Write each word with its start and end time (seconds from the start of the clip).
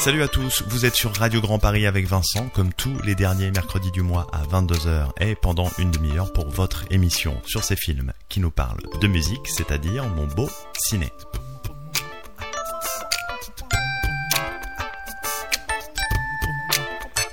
Salut 0.00 0.22
à 0.22 0.28
tous, 0.28 0.62
vous 0.66 0.86
êtes 0.86 0.94
sur 0.94 1.14
Radio 1.14 1.42
Grand 1.42 1.58
Paris 1.58 1.86
avec 1.86 2.06
Vincent, 2.06 2.48
comme 2.54 2.72
tous 2.72 2.96
les 3.02 3.14
derniers 3.14 3.50
mercredis 3.50 3.90
du 3.90 4.00
mois 4.00 4.26
à 4.32 4.44
22h 4.44 5.10
et 5.20 5.34
pendant 5.34 5.70
une 5.76 5.90
demi-heure 5.90 6.32
pour 6.32 6.48
votre 6.48 6.90
émission 6.90 7.36
sur 7.44 7.64
ces 7.64 7.76
films 7.76 8.14
qui 8.30 8.40
nous 8.40 8.50
parlent 8.50 8.80
de 8.98 9.06
musique, 9.06 9.46
c'est-à-dire 9.46 10.08
mon 10.08 10.26
beau 10.26 10.48
ciné. 10.78 11.12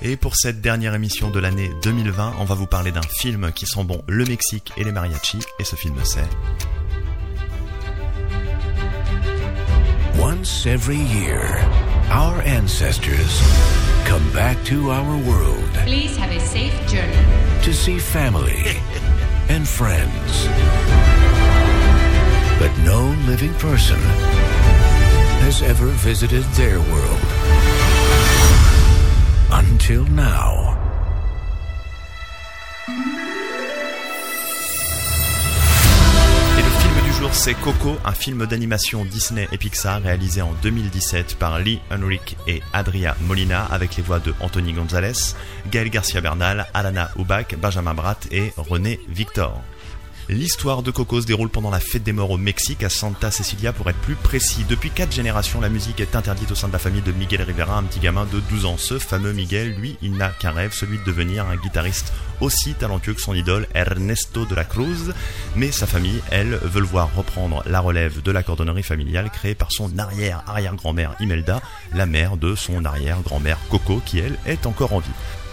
Et 0.01 0.17
pour 0.17 0.35
cette 0.35 0.59
dernière 0.59 0.93
émission 0.93 1.29
de 1.29 1.39
l'année 1.39 1.71
2020, 1.83 2.33
on 2.37 2.43
va 2.43 2.55
vous 2.55 2.67
parler 2.67 2.91
d'un 2.91 3.07
film 3.21 3.53
qui 3.53 3.65
sent 3.65 3.85
bon 3.85 4.03
le 4.09 4.25
Mexique 4.25 4.73
et 4.75 4.83
les 4.83 4.91
mariachis, 4.91 5.39
et 5.59 5.63
ce 5.63 5.77
film 5.77 5.95
c'est... 6.03 6.27
Once 10.19 10.65
every 10.65 10.97
year, 10.97 11.39
our 12.09 12.41
ancestors 12.41 13.41
come 14.05 14.31
back 14.31 14.61
to 14.65 14.89
our 14.91 15.17
world 15.29 15.69
Please 15.85 16.15
have 16.17 16.31
a 16.31 16.39
safe 16.39 16.73
journey. 16.87 17.15
to 17.63 17.73
see 17.73 17.99
family 17.99 18.63
and 19.49 19.67
friends. 19.67 20.47
But 22.59 22.75
no 22.83 23.15
living 23.27 23.53
person 23.55 23.99
has 25.45 25.61
ever 25.61 25.87
visited 25.87 26.43
their 26.55 26.79
world. 26.79 27.21
Until 29.51 30.05
now. 30.05 30.66
C'est 37.37 37.53
Coco, 37.53 37.95
un 38.03 38.13
film 38.13 38.47
d'animation 38.47 39.05
Disney 39.05 39.47
et 39.51 39.57
Pixar 39.57 40.01
réalisé 40.01 40.41
en 40.41 40.53
2017 40.63 41.35
par 41.37 41.59
Lee 41.59 41.79
Henrik 41.91 42.35
et 42.47 42.63
Adria 42.73 43.15
Molina 43.21 43.63
avec 43.65 43.95
les 43.95 44.01
voix 44.01 44.19
de 44.19 44.33
Anthony 44.39 44.73
Gonzalez, 44.73 45.35
Gaël 45.69 45.89
Garcia 45.91 46.19
Bernal, 46.19 46.65
Alana 46.73 47.11
Ubach, 47.17 47.55
Benjamin 47.55 47.93
Bratt 47.93 48.27
et 48.31 48.53
René 48.57 48.99
Victor. 49.07 49.61
L'histoire 50.29 50.83
de 50.83 50.91
Coco 50.91 51.21
se 51.21 51.25
déroule 51.25 51.47
pendant 51.47 51.69
la 51.69 51.79
fête 51.79 52.03
des 52.03 52.11
morts 52.11 52.31
au 52.31 52.37
Mexique, 52.37 52.83
à 52.83 52.89
Santa 52.89 53.31
Cecilia 53.31 53.71
pour 53.71 53.89
être 53.89 53.99
plus 53.99 54.15
précis. 54.15 54.65
Depuis 54.67 54.89
quatre 54.89 55.13
générations, 55.13 55.61
la 55.61 55.69
musique 55.69 56.01
est 56.01 56.17
interdite 56.17 56.51
au 56.51 56.55
sein 56.55 56.67
de 56.67 56.73
la 56.73 56.79
famille 56.79 57.01
de 57.01 57.13
Miguel 57.13 57.43
Rivera, 57.43 57.77
un 57.77 57.83
petit 57.83 58.01
gamin 58.01 58.25
de 58.25 58.41
12 58.49 58.65
ans. 58.65 58.75
Ce 58.77 58.99
fameux 58.99 59.31
Miguel, 59.31 59.75
lui, 59.75 59.95
il 60.01 60.17
n'a 60.17 60.27
qu'un 60.31 60.51
rêve, 60.51 60.73
celui 60.73 60.97
de 60.97 61.03
devenir 61.05 61.45
un 61.47 61.55
guitariste 61.55 62.11
aussi 62.41 62.73
talentueux 62.73 63.13
que 63.13 63.21
son 63.21 63.33
idole 63.33 63.67
Ernesto 63.73 64.45
de 64.45 64.53
la 64.53 64.65
Cruz. 64.65 65.13
Mais 65.55 65.71
sa 65.71 65.87
famille, 65.87 66.21
elle, 66.29 66.59
veut 66.61 66.81
le 66.81 66.85
voir 66.85 67.09
reprendre 67.15 67.63
la 67.65 67.79
relève 67.79 68.21
de 68.21 68.31
la 68.31 68.43
cordonnerie 68.43 68.83
familiale 68.83 69.29
créée 69.29 69.55
par 69.55 69.71
son 69.71 69.97
arrière-arrière-grand-mère 69.97 71.15
Imelda, 71.21 71.61
la 71.93 72.05
mère 72.05 72.35
de 72.35 72.53
son 72.53 72.83
arrière-grand-mère 72.83 73.59
Coco, 73.69 74.01
qui 74.05 74.19
elle 74.19 74.37
est 74.45 74.65
encore 74.65 74.91
en 74.91 74.99
vie. 74.99 75.09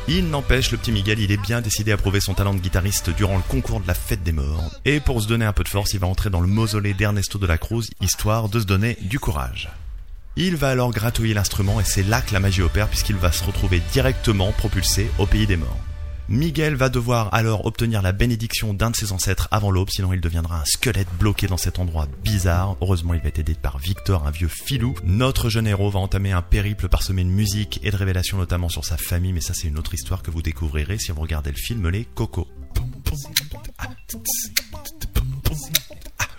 Il 0.07 0.29
n'empêche, 0.29 0.71
le 0.71 0.77
petit 0.77 0.93
Miguel, 0.93 1.19
il 1.19 1.33
est 1.33 1.41
bien 1.41 1.63
décidé 1.63 1.91
à 1.91 1.97
prouver 1.97 2.21
son 2.21 2.35
talent 2.35 2.53
de 2.53 2.61
guitariste 2.61 3.09
durant 3.09 3.37
le 3.37 3.43
concours 3.43 3.81
de 3.81 3.87
la 3.87 3.95
fête 3.95 4.23
des 4.23 4.33
morts. 4.33 4.71
Et 4.85 5.01
pour 5.01 5.23
se 5.23 5.27
donner 5.27 5.47
un 5.47 5.55
peu 5.55 5.65
de 5.65 5.69
force, 5.69 5.95
il 5.95 6.01
va 6.01 6.07
entrer 6.07 6.29
dans 6.29 6.43
le 6.43 6.47
mausolée 6.47 6.93
d'Ernesto 6.93 7.39
de 7.39 7.47
la 7.47 7.57
Cruz, 7.57 7.89
histoire 8.03 8.51
de 8.51 8.61
se 8.61 8.67
donner 8.67 8.99
du 9.01 9.19
courage. 9.19 9.71
Il 10.37 10.57
va 10.57 10.69
alors 10.69 10.91
gratouiller 10.91 11.33
l'instrument 11.33 11.81
et 11.81 11.85
c'est 11.85 12.03
là 12.03 12.21
que 12.21 12.35
la 12.35 12.41
magie 12.41 12.61
opère 12.61 12.89
puisqu'il 12.89 13.17
va 13.17 13.33
se 13.33 13.45
retrouver 13.45 13.81
directement 13.93 14.53
propulsé 14.53 15.11
au 15.19 15.25
pays 15.25 15.47
des 15.47 15.57
morts. 15.57 15.81
Miguel 16.29 16.75
va 16.75 16.89
devoir 16.89 17.33
alors 17.35 17.67
obtenir 17.67 18.01
la 18.01 18.13
bénédiction 18.13 18.73
d'un 18.73 18.91
de 18.91 18.97
ses 18.97 19.13
ancêtres 19.13 19.47
avant 19.51 19.71
l'aube, 19.71 19.91
sinon 19.91 20.13
il 20.13 20.21
deviendra 20.21 20.61
un 20.61 20.65
squelette 20.65 21.09
bloqué 21.19 21.47
dans 21.47 21.59
cet 21.59 21.79
endroit 21.79 22.09
bizarre. 22.23 22.77
Heureusement, 22.81 23.15
il 23.15 23.21
va 23.21 23.29
être 23.29 23.41
aidé 23.41 23.55
par 23.55 23.79
Victor, 23.79 24.27
un 24.27 24.31
vieux 24.31 24.49
filou. 24.49 24.95
Notre 25.05 25.51
jeune 25.51 25.67
héros 25.67 25.91
va 25.91 26.01
entamer 26.01 26.33
un 26.33 26.43
périple 26.43 26.89
parsemé 26.89 27.25
de 27.25 27.29
musique 27.29 27.79
et 27.83 27.91
de 27.91 27.97
révélations 27.97 28.39
notamment 28.39 28.69
sur 28.69 28.85
sa 28.85 28.97
famille, 28.97 29.33
mais 29.33 29.43
ça 29.43 29.53
c'est 29.55 29.69
une 29.69 29.79
autre 29.79 29.95
histoire 29.95 30.23
que 30.23 30.31
vous 30.31 30.43
découvrirez 30.43 30.99
si 30.99 31.13
vous 31.13 31.21
regardez 31.21 31.51
le 31.51 31.57
film 31.57 31.89
Les 31.89 32.05
Coco. 32.05 32.49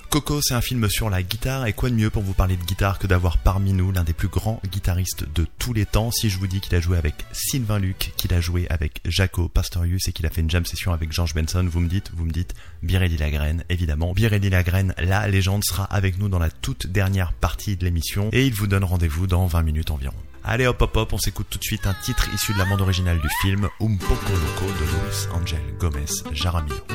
Coco, 0.09 0.39
c'est 0.41 0.53
un 0.53 0.61
film 0.61 0.89
sur 0.89 1.09
la 1.09 1.21
guitare, 1.23 1.65
et 1.65 1.73
quoi 1.73 1.89
de 1.89 1.95
mieux 1.95 2.09
pour 2.09 2.23
vous 2.23 2.33
parler 2.33 2.55
de 2.55 2.63
guitare 2.63 2.99
que 2.99 3.07
d'avoir 3.07 3.37
parmi 3.37 3.73
nous 3.73 3.91
l'un 3.91 4.03
des 4.03 4.13
plus 4.13 4.27
grands 4.27 4.61
guitaristes 4.71 5.25
de 5.33 5.45
tous 5.59 5.73
les 5.73 5.85
temps? 5.85 6.11
Si 6.11 6.29
je 6.29 6.37
vous 6.37 6.47
dis 6.47 6.61
qu'il 6.61 6.75
a 6.75 6.79
joué 6.79 6.97
avec 6.97 7.15
Sylvain 7.33 7.79
Luc, 7.79 8.13
qu'il 8.15 8.33
a 8.33 8.39
joué 8.39 8.65
avec 8.69 9.01
Jaco 9.05 9.49
Pastorius 9.49 10.07
et 10.07 10.13
qu'il 10.13 10.25
a 10.25 10.29
fait 10.29 10.41
une 10.41 10.49
jam 10.49 10.65
session 10.65 10.93
avec 10.93 11.11
George 11.11 11.33
Benson, 11.33 11.67
vous 11.69 11.81
me 11.81 11.89
dites, 11.89 12.11
vous 12.15 12.25
me 12.25 12.31
dites, 12.31 12.53
Birelli 12.81 13.17
Lagraine, 13.17 13.63
évidemment. 13.69 14.13
Birelli 14.13 14.49
Lagraine, 14.49 14.93
la 14.97 15.27
légende 15.27 15.63
sera 15.65 15.83
avec 15.85 16.17
nous 16.17 16.29
dans 16.29 16.39
la 16.39 16.49
toute 16.49 16.87
dernière 16.87 17.33
partie 17.33 17.75
de 17.75 17.83
l'émission, 17.83 18.29
et 18.31 18.45
il 18.45 18.53
vous 18.53 18.67
donne 18.67 18.83
rendez-vous 18.83 19.27
dans 19.27 19.47
20 19.47 19.63
minutes 19.63 19.91
environ. 19.91 20.15
Allez 20.43 20.67
hop 20.67 20.81
hop 20.81 20.95
hop, 20.95 21.13
on 21.13 21.17
s'écoute 21.17 21.47
tout 21.49 21.57
de 21.57 21.63
suite 21.63 21.87
un 21.87 21.95
titre 21.95 22.29
issu 22.33 22.53
de 22.53 22.59
la 22.59 22.65
bande 22.65 22.81
originale 22.81 23.19
du 23.19 23.29
film, 23.41 23.67
Un 23.81 23.97
poco 23.97 24.31
loco 24.31 24.71
de 24.71 24.85
Luis 24.85 25.27
Angel 25.33 25.59
Gomez 25.79 26.05
Jaramillo. 26.31 26.85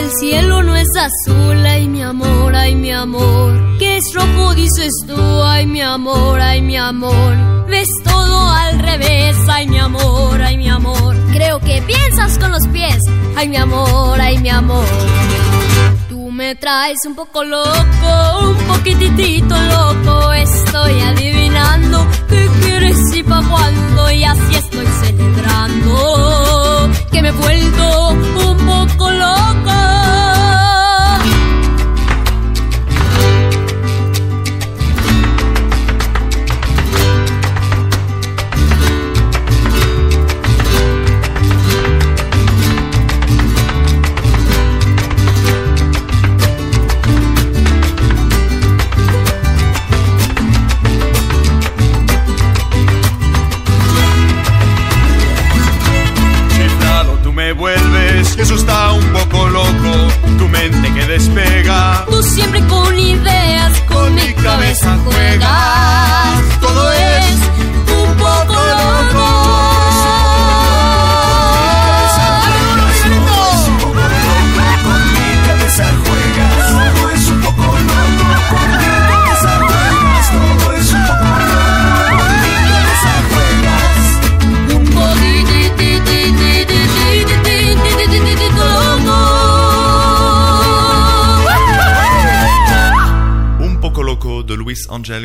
El 0.00 0.10
cielo 0.12 0.62
no 0.62 0.74
es 0.76 0.88
azul, 0.96 1.66
ay 1.66 1.86
mi 1.86 2.02
amor, 2.02 2.56
ay 2.56 2.74
mi 2.74 2.90
amor. 2.90 3.76
Que 3.78 3.98
es 3.98 4.04
rojo, 4.14 4.54
dices 4.54 4.90
tú, 5.06 5.14
ay 5.42 5.66
mi 5.66 5.82
amor, 5.82 6.40
ay 6.40 6.62
mi 6.62 6.78
amor. 6.78 7.36
Ves 7.68 7.86
todo 8.02 8.48
al 8.48 8.78
revés, 8.78 9.36
ay 9.46 9.68
mi 9.68 9.78
amor, 9.78 10.40
ay 10.40 10.56
mi 10.56 10.70
amor. 10.70 11.14
Creo 11.32 11.60
que 11.60 11.82
piensas 11.82 12.38
con 12.38 12.50
los 12.50 12.66
pies, 12.68 12.96
ay 13.36 13.50
mi 13.50 13.58
amor, 13.58 14.18
ay 14.18 14.38
mi 14.38 14.48
amor. 14.48 14.86
Tú 16.08 16.30
me 16.30 16.54
traes 16.54 17.00
un 17.06 17.14
poco 17.14 17.44
loco, 17.44 18.48
un 18.48 18.56
poquitito 18.68 19.54
loco. 19.54 20.32
Estoy 20.32 20.98
adivinando 21.02 22.06
qué 22.26 22.48
quieres 22.62 22.96
y 23.14 23.22
pa' 23.22 23.42
cuándo. 23.42 24.10
Y 24.10 24.24
así 24.24 24.54
estoy 24.54 24.86
celebrando 25.02 26.59
que 27.10 27.22
me 27.22 27.28
he 27.28 27.32
vuelto 27.32 28.10
un 28.10 28.56
poco 28.66 29.10
loco. 29.10 30.49
Mente 60.60 60.92
que 60.92 61.06
despega, 61.06 62.04
Tú 62.08 62.22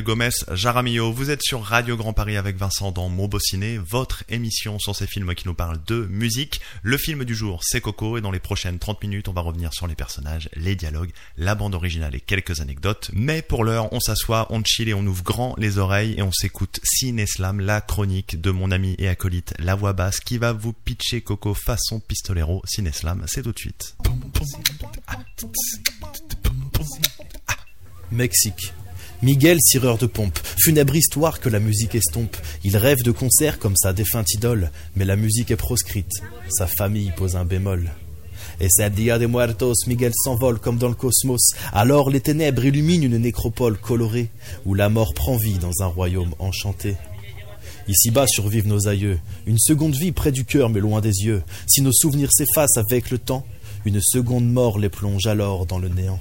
Gomez 0.05 0.29
Jaramillo. 0.51 1.11
Vous 1.11 1.31
êtes 1.31 1.41
sur 1.41 1.63
Radio 1.63 1.97
Grand 1.97 2.13
Paris 2.13 2.37
avec 2.37 2.57
Vincent 2.57 2.91
dans 2.91 3.09
Mon 3.09 3.27
Beau 3.27 3.39
Ciné, 3.39 3.79
votre 3.79 4.23
émission 4.29 4.77
sur 4.77 4.95
ces 4.95 5.07
films 5.07 5.33
qui 5.33 5.47
nous 5.47 5.55
parlent 5.55 5.79
de 5.87 6.05
musique. 6.05 6.61
Le 6.83 6.99
film 6.99 7.25
du 7.25 7.33
jour, 7.33 7.61
c'est 7.63 7.81
Coco, 7.81 8.15
et 8.15 8.21
dans 8.21 8.29
les 8.29 8.39
prochaines 8.39 8.77
30 8.77 9.01
minutes, 9.01 9.29
on 9.29 9.33
va 9.33 9.41
revenir 9.41 9.73
sur 9.73 9.87
les 9.87 9.95
personnages, 9.95 10.47
les 10.55 10.75
dialogues, 10.75 11.09
la 11.37 11.55
bande 11.55 11.73
originale 11.73 12.13
et 12.13 12.19
quelques 12.19 12.61
anecdotes. 12.61 13.09
Mais 13.13 13.41
pour 13.41 13.63
l'heure, 13.63 13.91
on 13.93 13.99
s'assoit, 13.99 14.45
on 14.51 14.63
chill 14.63 14.89
et 14.89 14.93
on 14.93 15.03
ouvre 15.07 15.23
grand 15.23 15.55
les 15.57 15.79
oreilles 15.79 16.13
et 16.19 16.21
on 16.21 16.31
s'écoute 16.31 16.79
Ciné 16.83 17.25
Slam, 17.25 17.59
la 17.59 17.81
chronique 17.81 18.39
de 18.39 18.51
mon 18.51 18.69
ami 18.69 18.93
et 18.99 19.07
acolyte 19.07 19.55
La 19.57 19.73
Voix 19.73 19.93
Basse 19.93 20.19
qui 20.19 20.37
va 20.37 20.53
vous 20.53 20.73
pitcher 20.73 21.21
Coco 21.21 21.55
façon 21.55 21.99
pistolero. 21.99 22.61
Ciné 22.65 22.91
Slam, 22.91 23.23
c'est 23.25 23.41
tout 23.41 23.53
de 23.53 23.57
suite. 23.57 23.97
Mexique. 28.11 28.74
Miguel, 29.21 29.57
cireur 29.61 29.97
de 29.97 30.05
pompe, 30.05 30.37
funèbre 30.59 30.95
histoire 30.95 31.39
que 31.39 31.49
la 31.49 31.59
musique 31.59 31.95
estompe. 31.95 32.35
Il 32.63 32.75
rêve 32.75 33.01
de 33.03 33.11
concerts 33.11 33.59
comme 33.59 33.75
sa 33.75 33.93
défunte 33.93 34.31
idole, 34.33 34.71
mais 34.95 35.05
la 35.05 35.15
musique 35.15 35.51
est 35.51 35.55
proscrite. 35.55 36.11
Sa 36.49 36.67
famille 36.67 37.11
pose 37.15 37.35
un 37.35 37.45
bémol. 37.45 37.91
Et 38.59 38.67
c'est 38.69 38.93
Dia 38.93 39.17
de 39.17 39.25
Muertos, 39.25 39.87
Miguel 39.87 40.11
s'envole 40.15 40.59
comme 40.59 40.77
dans 40.77 40.89
le 40.89 40.95
cosmos. 40.95 41.51
Alors 41.73 42.09
les 42.09 42.19
ténèbres 42.19 42.65
illuminent 42.65 43.05
une 43.05 43.17
nécropole 43.17 43.77
colorée, 43.77 44.29
où 44.65 44.73
la 44.73 44.89
mort 44.89 45.13
prend 45.13 45.37
vie 45.37 45.59
dans 45.59 45.81
un 45.81 45.87
royaume 45.87 46.35
enchanté. 46.39 46.95
Ici-bas 47.87 48.27
survivent 48.27 48.67
nos 48.67 48.87
aïeux, 48.87 49.19
une 49.45 49.59
seconde 49.59 49.95
vie 49.95 50.11
près 50.11 50.31
du 50.31 50.43
cœur 50.43 50.69
mais 50.69 50.79
loin 50.79 51.01
des 51.01 51.23
yeux. 51.23 51.43
Si 51.67 51.81
nos 51.81 51.93
souvenirs 51.93 52.31
s'effacent 52.33 52.77
avec 52.77 53.11
le 53.11 53.17
temps, 53.17 53.45
une 53.85 54.01
seconde 54.01 54.51
mort 54.51 54.77
les 54.77 54.89
plonge 54.89 55.27
alors 55.27 55.65
dans 55.65 55.79
le 55.79 55.89
néant. 55.89 56.19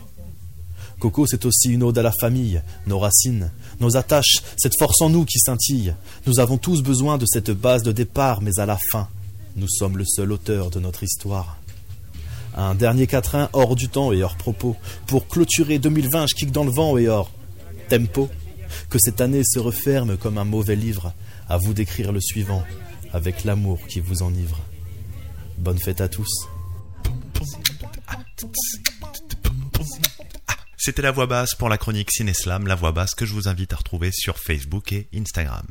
Coco, 1.04 1.26
c'est 1.26 1.44
aussi 1.44 1.68
une 1.68 1.82
ode 1.82 1.98
à 1.98 2.02
la 2.02 2.14
famille, 2.18 2.62
nos 2.86 2.98
racines, 2.98 3.50
nos 3.78 3.94
attaches, 3.98 4.38
cette 4.56 4.72
force 4.78 5.02
en 5.02 5.10
nous 5.10 5.26
qui 5.26 5.38
scintille. 5.38 5.94
Nous 6.24 6.40
avons 6.40 6.56
tous 6.56 6.82
besoin 6.82 7.18
de 7.18 7.26
cette 7.26 7.50
base 7.50 7.82
de 7.82 7.92
départ, 7.92 8.40
mais 8.40 8.58
à 8.58 8.64
la 8.64 8.78
fin, 8.90 9.06
nous 9.54 9.68
sommes 9.68 9.98
le 9.98 10.06
seul 10.06 10.32
auteur 10.32 10.70
de 10.70 10.80
notre 10.80 11.02
histoire. 11.02 11.58
Un 12.56 12.74
dernier 12.74 13.06
quatrain 13.06 13.50
hors 13.52 13.76
du 13.76 13.90
temps 13.90 14.14
et 14.14 14.22
hors 14.22 14.38
propos. 14.38 14.76
Pour 15.06 15.28
clôturer 15.28 15.78
2020, 15.78 16.28
je 16.28 16.36
kick 16.36 16.52
dans 16.52 16.64
le 16.64 16.70
vent 16.70 16.96
et 16.96 17.06
hors 17.06 17.30
tempo. 17.90 18.30
Que 18.88 18.98
cette 18.98 19.20
année 19.20 19.42
se 19.44 19.58
referme 19.58 20.16
comme 20.16 20.38
un 20.38 20.46
mauvais 20.46 20.74
livre. 20.74 21.12
À 21.50 21.58
vous 21.58 21.74
d'écrire 21.74 22.12
le 22.12 22.20
suivant, 22.22 22.62
avec 23.12 23.44
l'amour 23.44 23.78
qui 23.88 24.00
vous 24.00 24.22
enivre. 24.22 24.58
Bonne 25.58 25.78
fête 25.78 26.00
à 26.00 26.08
tous. 26.08 26.48
C'était 30.84 31.00
la 31.00 31.12
voix 31.12 31.24
basse 31.24 31.54
pour 31.54 31.70
la 31.70 31.78
chronique 31.78 32.10
Cineslam, 32.10 32.66
la 32.66 32.74
voix 32.74 32.92
basse 32.92 33.14
que 33.14 33.24
je 33.24 33.32
vous 33.32 33.48
invite 33.48 33.72
à 33.72 33.76
retrouver 33.76 34.10
sur 34.12 34.36
Facebook 34.38 34.92
et 34.92 35.08
Instagram. 35.16 35.64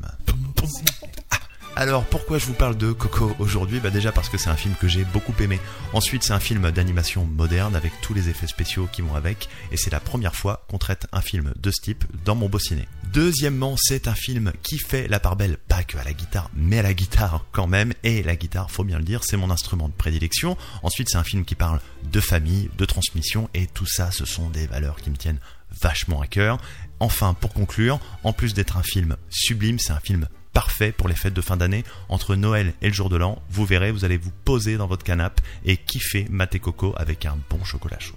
Alors 1.76 2.04
pourquoi 2.04 2.38
je 2.38 2.46
vous 2.46 2.54
parle 2.54 2.76
de 2.76 2.92
Coco 2.92 3.34
aujourd'hui 3.40 3.80
Bah 3.80 3.90
déjà 3.90 4.12
parce 4.12 4.28
que 4.28 4.38
c'est 4.38 4.48
un 4.48 4.56
film 4.56 4.76
que 4.80 4.86
j'ai 4.86 5.04
beaucoup 5.04 5.34
aimé. 5.40 5.58
Ensuite 5.92 6.22
c'est 6.22 6.32
un 6.32 6.38
film 6.38 6.70
d'animation 6.70 7.24
moderne 7.24 7.74
avec 7.74 7.92
tous 8.00 8.14
les 8.14 8.28
effets 8.28 8.46
spéciaux 8.46 8.88
qui 8.92 9.02
vont 9.02 9.16
avec 9.16 9.48
et 9.72 9.76
c'est 9.76 9.90
la 9.90 9.98
première 9.98 10.36
fois 10.36 10.64
qu'on 10.70 10.78
traite 10.78 11.08
un 11.10 11.20
film 11.20 11.52
de 11.56 11.72
ce 11.72 11.82
type 11.82 12.04
dans 12.24 12.36
mon 12.36 12.48
beau 12.48 12.60
ciné. 12.60 12.86
Deuxièmement 13.12 13.74
c'est 13.76 14.06
un 14.06 14.14
film 14.14 14.52
qui 14.62 14.78
fait 14.78 15.08
la 15.08 15.18
part 15.18 15.34
belle 15.34 15.56
pas 15.66 15.82
que 15.82 15.98
à 15.98 16.04
la 16.04 16.12
guitare 16.12 16.48
mais 16.54 16.78
à 16.78 16.82
la 16.82 16.94
guitare 16.94 17.44
quand 17.50 17.66
même 17.66 17.92
et 18.04 18.22
la 18.22 18.36
guitare 18.36 18.70
faut 18.70 18.84
bien 18.84 18.98
le 18.98 19.04
dire 19.04 19.24
c'est 19.24 19.36
mon 19.36 19.50
instrument 19.50 19.88
de 19.88 19.94
prédilection. 19.94 20.56
Ensuite 20.84 21.08
c'est 21.10 21.18
un 21.18 21.24
film 21.24 21.44
qui 21.44 21.56
parle 21.56 21.80
de 22.04 22.20
famille, 22.20 22.70
de 22.78 22.84
transmission 22.84 23.50
et 23.52 23.66
tout 23.66 23.86
ça 23.86 24.12
ce 24.12 24.24
sont 24.24 24.48
des 24.48 24.68
valeurs 24.68 24.96
qui 24.96 25.10
me 25.10 25.16
tiennent 25.16 25.40
vachement 25.80 26.20
à 26.20 26.28
cœur. 26.28 26.58
Enfin 27.00 27.34
pour 27.34 27.52
conclure, 27.52 27.98
en 28.22 28.32
plus 28.32 28.54
d'être 28.54 28.76
un 28.76 28.84
film 28.84 29.16
sublime 29.28 29.80
c'est 29.80 29.92
un 29.92 30.00
film 30.00 30.28
parfait 30.54 30.92
pour 30.92 31.08
les 31.08 31.14
fêtes 31.14 31.34
de 31.34 31.40
fin 31.42 31.58
d'année 31.58 31.84
entre 32.08 32.36
Noël 32.36 32.72
et 32.80 32.88
le 32.88 32.94
jour 32.94 33.10
de 33.10 33.16
l'an. 33.16 33.42
Vous 33.50 33.66
verrez, 33.66 33.92
vous 33.92 34.04
allez 34.04 34.16
vous 34.16 34.32
poser 34.44 34.78
dans 34.78 34.86
votre 34.86 35.04
canapé 35.04 35.42
et 35.66 35.76
kiffer 35.76 36.26
Maté 36.30 36.60
Coco 36.60 36.94
avec 36.96 37.26
un 37.26 37.36
bon 37.50 37.62
chocolat 37.64 37.98
chaud. 37.98 38.14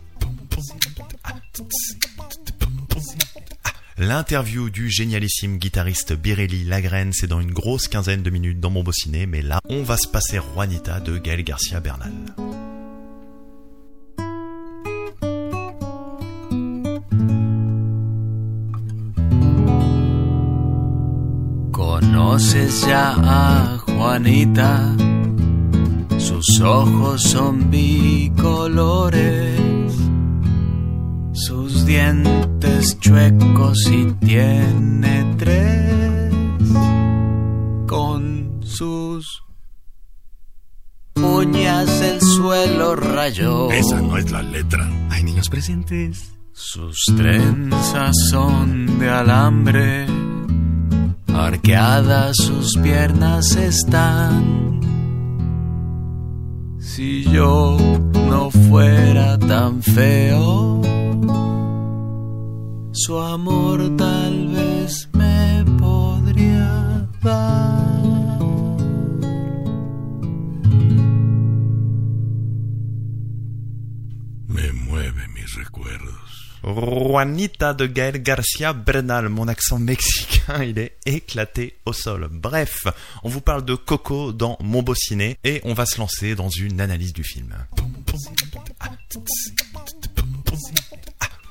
L'interview 3.97 4.69
du 4.69 4.91
génialissime 4.91 5.57
guitariste 5.57 6.13
Birelli 6.13 6.63
Lagraine, 6.63 7.13
c'est 7.13 7.25
dans 7.25 7.41
une 7.41 7.51
grosse 7.51 7.87
quinzaine 7.87 8.21
de 8.21 8.29
minutes 8.29 8.59
dans 8.59 8.69
mon 8.69 8.83
beau 8.83 8.91
ciné, 8.91 9.25
mais 9.25 9.41
là, 9.41 9.59
on 9.69 9.81
va 9.81 9.97
se 9.97 10.07
passer 10.07 10.39
Juanita 10.53 10.99
de 10.99 11.17
Gaël 11.17 11.43
Garcia 11.43 11.79
Bernal. 11.79 12.11
Ya 22.67 23.15
a 23.17 23.77
Juanita, 23.79 24.93
sus 26.17 26.59
ojos 26.59 27.23
son 27.23 27.71
bicolores, 27.71 29.61
sus 31.31 31.85
dientes 31.85 32.99
chuecos 32.99 33.89
y 33.89 34.05
tiene 34.25 35.35
tres, 35.37 36.33
con 37.87 38.59
sus 38.61 39.43
uñas 41.15 42.01
el 42.01 42.21
suelo 42.21 42.97
rayó. 42.97 43.71
Esa 43.71 44.01
no 44.01 44.17
es 44.17 44.29
la 44.29 44.43
letra. 44.43 44.85
Hay 45.09 45.23
niños 45.23 45.47
presentes. 45.49 46.33
Sus 46.51 47.05
trenzas 47.15 48.13
son 48.29 48.99
de 48.99 49.09
alambre 49.09 50.26
Arqueadas 51.37 52.35
sus 52.37 52.75
piernas 52.81 53.55
están. 53.55 54.81
Si 56.79 57.23
yo 57.25 57.77
no 58.27 58.49
fuera 58.49 59.37
tan 59.37 59.83
feo, 59.83 60.81
su 62.91 63.19
amor 63.19 63.95
tal 63.97 64.36
Juanita 77.17 77.73
de 77.73 77.87
Gaël 77.87 78.21
Garcia 78.21 78.73
Bernal. 78.73 79.27
Mon 79.27 79.47
accent 79.47 79.79
mexicain, 79.79 80.63
il 80.63 80.77
est 80.77 80.97
éclaté 81.07 81.75
au 81.87 81.91
sol. 81.91 82.27
Bref, 82.31 82.85
on 83.23 83.29
vous 83.29 83.41
parle 83.41 83.65
de 83.65 83.73
Coco 83.73 84.31
dans 84.31 84.55
Mon 84.61 84.83
Beau 84.83 84.93
Ciné 84.93 85.39
et 85.43 85.59
on 85.63 85.73
va 85.73 85.87
se 85.87 85.97
lancer 85.97 86.35
dans 86.35 86.49
une 86.49 86.79
analyse 86.79 87.13
du 87.13 87.23
film. 87.23 87.55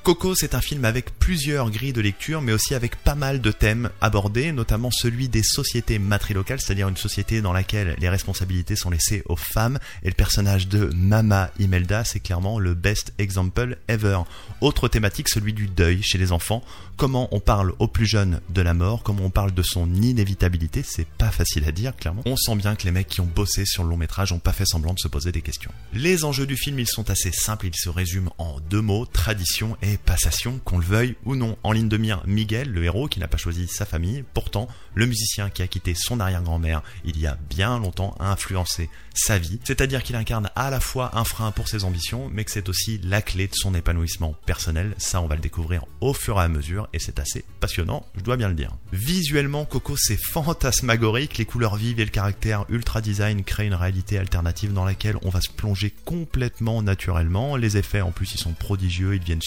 Coco, 0.07 0.35
c'est 0.35 0.55
un 0.55 0.61
film 0.61 0.85
avec 0.85 1.19
plusieurs 1.19 1.69
grilles 1.69 1.91
de 1.91 1.99
lecture, 1.99 2.41
mais 2.41 2.53
aussi 2.53 2.73
avec 2.73 2.95
pas 2.95 3.13
mal 3.13 3.41
de 3.41 3.51
thèmes 3.51 3.89
abordés, 3.99 4.53
notamment 4.53 4.89
celui 4.89 5.27
des 5.27 5.43
sociétés 5.43 5.99
matrilocales, 5.99 6.61
c'est-à-dire 6.61 6.87
une 6.87 6.95
société 6.95 7.41
dans 7.41 7.51
laquelle 7.51 7.97
les 7.99 8.07
responsabilités 8.07 8.77
sont 8.77 8.89
laissées 8.89 9.21
aux 9.25 9.35
femmes, 9.35 9.79
et 10.03 10.07
le 10.07 10.13
personnage 10.13 10.69
de 10.69 10.89
Mama 10.95 11.51
Imelda, 11.59 12.05
c'est 12.05 12.21
clairement 12.21 12.57
le 12.57 12.73
best 12.73 13.11
example 13.17 13.77
ever. 13.89 14.19
Autre 14.61 14.87
thématique, 14.87 15.27
celui 15.27 15.51
du 15.51 15.67
deuil 15.67 16.01
chez 16.03 16.17
les 16.17 16.31
enfants, 16.31 16.63
comment 16.95 17.27
on 17.33 17.41
parle 17.41 17.73
aux 17.79 17.89
plus 17.89 18.05
jeunes 18.05 18.39
de 18.47 18.61
la 18.61 18.73
mort, 18.73 19.03
comment 19.03 19.25
on 19.25 19.29
parle 19.29 19.53
de 19.53 19.61
son 19.61 19.93
inévitabilité, 19.93 20.83
c'est 20.83 21.05
pas 21.05 21.31
facile 21.31 21.65
à 21.65 21.73
dire, 21.73 21.93
clairement. 21.97 22.21
On 22.25 22.37
sent 22.37 22.55
bien 22.55 22.77
que 22.77 22.83
les 22.83 22.91
mecs 22.91 23.09
qui 23.09 23.19
ont 23.19 23.29
bossé 23.35 23.65
sur 23.65 23.83
le 23.83 23.89
long 23.89 23.97
métrage 23.97 24.31
ont 24.31 24.39
pas 24.39 24.53
fait 24.53 24.65
semblant 24.65 24.93
de 24.93 24.99
se 24.99 25.09
poser 25.09 25.33
des 25.33 25.41
questions. 25.41 25.71
Les 25.91 26.23
enjeux 26.23 26.47
du 26.47 26.55
film, 26.55 26.79
ils 26.79 26.87
sont 26.87 27.09
assez 27.09 27.33
simples, 27.33 27.67
ils 27.67 27.75
se 27.75 27.89
résument 27.89 28.33
en 28.37 28.61
deux 28.69 28.81
mots, 28.81 29.05
tradition 29.05 29.75
et 29.81 29.96
passation, 29.97 30.59
qu'on 30.63 30.77
le 30.77 30.85
veuille 30.85 31.15
ou 31.25 31.35
non. 31.35 31.57
En 31.63 31.71
ligne 31.71 31.89
de 31.89 31.97
mire, 31.97 32.21
Miguel, 32.25 32.71
le 32.71 32.83
héros 32.83 33.07
qui 33.07 33.19
n'a 33.19 33.27
pas 33.27 33.37
choisi 33.37 33.67
sa 33.67 33.85
famille, 33.85 34.23
pourtant, 34.33 34.67
le 34.93 35.05
musicien 35.05 35.49
qui 35.49 35.61
a 35.61 35.67
quitté 35.67 35.93
son 35.95 36.19
arrière-grand-mère 36.19 36.81
il 37.05 37.19
y 37.19 37.27
a 37.27 37.37
bien 37.49 37.79
longtemps 37.79 38.15
a 38.19 38.31
influencé 38.31 38.89
sa 39.13 39.39
vie, 39.39 39.59
c'est-à-dire 39.63 40.03
qu'il 40.03 40.15
incarne 40.15 40.49
à 40.55 40.69
la 40.69 40.79
fois 40.79 41.11
un 41.17 41.23
frein 41.23 41.51
pour 41.51 41.67
ses 41.67 41.83
ambitions, 41.83 42.29
mais 42.31 42.43
que 42.43 42.51
c'est 42.51 42.69
aussi 42.69 42.99
la 43.03 43.21
clé 43.21 43.47
de 43.47 43.55
son 43.55 43.73
épanouissement 43.73 44.35
personnel. 44.45 44.93
Ça, 44.97 45.21
on 45.21 45.27
va 45.27 45.35
le 45.35 45.41
découvrir 45.41 45.85
au 46.01 46.13
fur 46.13 46.39
et 46.39 46.43
à 46.43 46.47
mesure, 46.47 46.87
et 46.93 46.99
c'est 46.99 47.19
assez 47.19 47.43
passionnant, 47.59 48.05
je 48.15 48.21
dois 48.21 48.37
bien 48.37 48.49
le 48.49 48.53
dire. 48.53 48.75
Visuellement, 48.93 49.65
Coco, 49.65 49.97
c'est 49.97 50.19
fantasmagorique, 50.31 51.37
les 51.37 51.45
couleurs 51.45 51.75
vives 51.75 51.99
et 51.99 52.05
le 52.05 52.11
caractère 52.11 52.65
ultra 52.69 53.01
design 53.01 53.43
créent 53.43 53.67
une 53.67 53.73
réalité 53.73 54.17
alternative 54.17 54.73
dans 54.73 54.85
laquelle 54.85 55.17
on 55.23 55.29
va 55.29 55.41
se 55.41 55.49
plonger 55.49 55.93
complètement 56.05 56.81
naturellement. 56.81 57.55
Les 57.55 57.77
effets, 57.77 58.01
en 58.01 58.11
plus, 58.11 58.33
ils 58.33 58.39
sont 58.39 58.53
prodigieux, 58.53 59.15
ils 59.15 59.23
viennent 59.23 59.41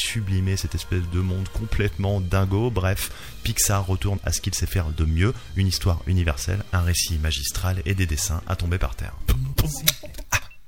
cette 0.56 0.74
espèce 0.74 1.08
de 1.12 1.20
monde 1.20 1.48
complètement 1.48 2.20
dingo. 2.20 2.70
Bref, 2.70 3.10
Pixar 3.42 3.86
retourne 3.86 4.18
à 4.24 4.32
ce 4.32 4.40
qu'il 4.40 4.54
sait 4.54 4.66
faire 4.66 4.90
de 4.90 5.04
mieux, 5.04 5.34
une 5.56 5.66
histoire 5.66 6.00
universelle, 6.06 6.64
un 6.72 6.80
récit 6.80 7.18
magistral 7.18 7.82
et 7.86 7.94
des 7.94 8.06
dessins 8.06 8.42
à 8.46 8.56
tomber 8.56 8.78
par 8.78 8.96
terre. 8.96 9.14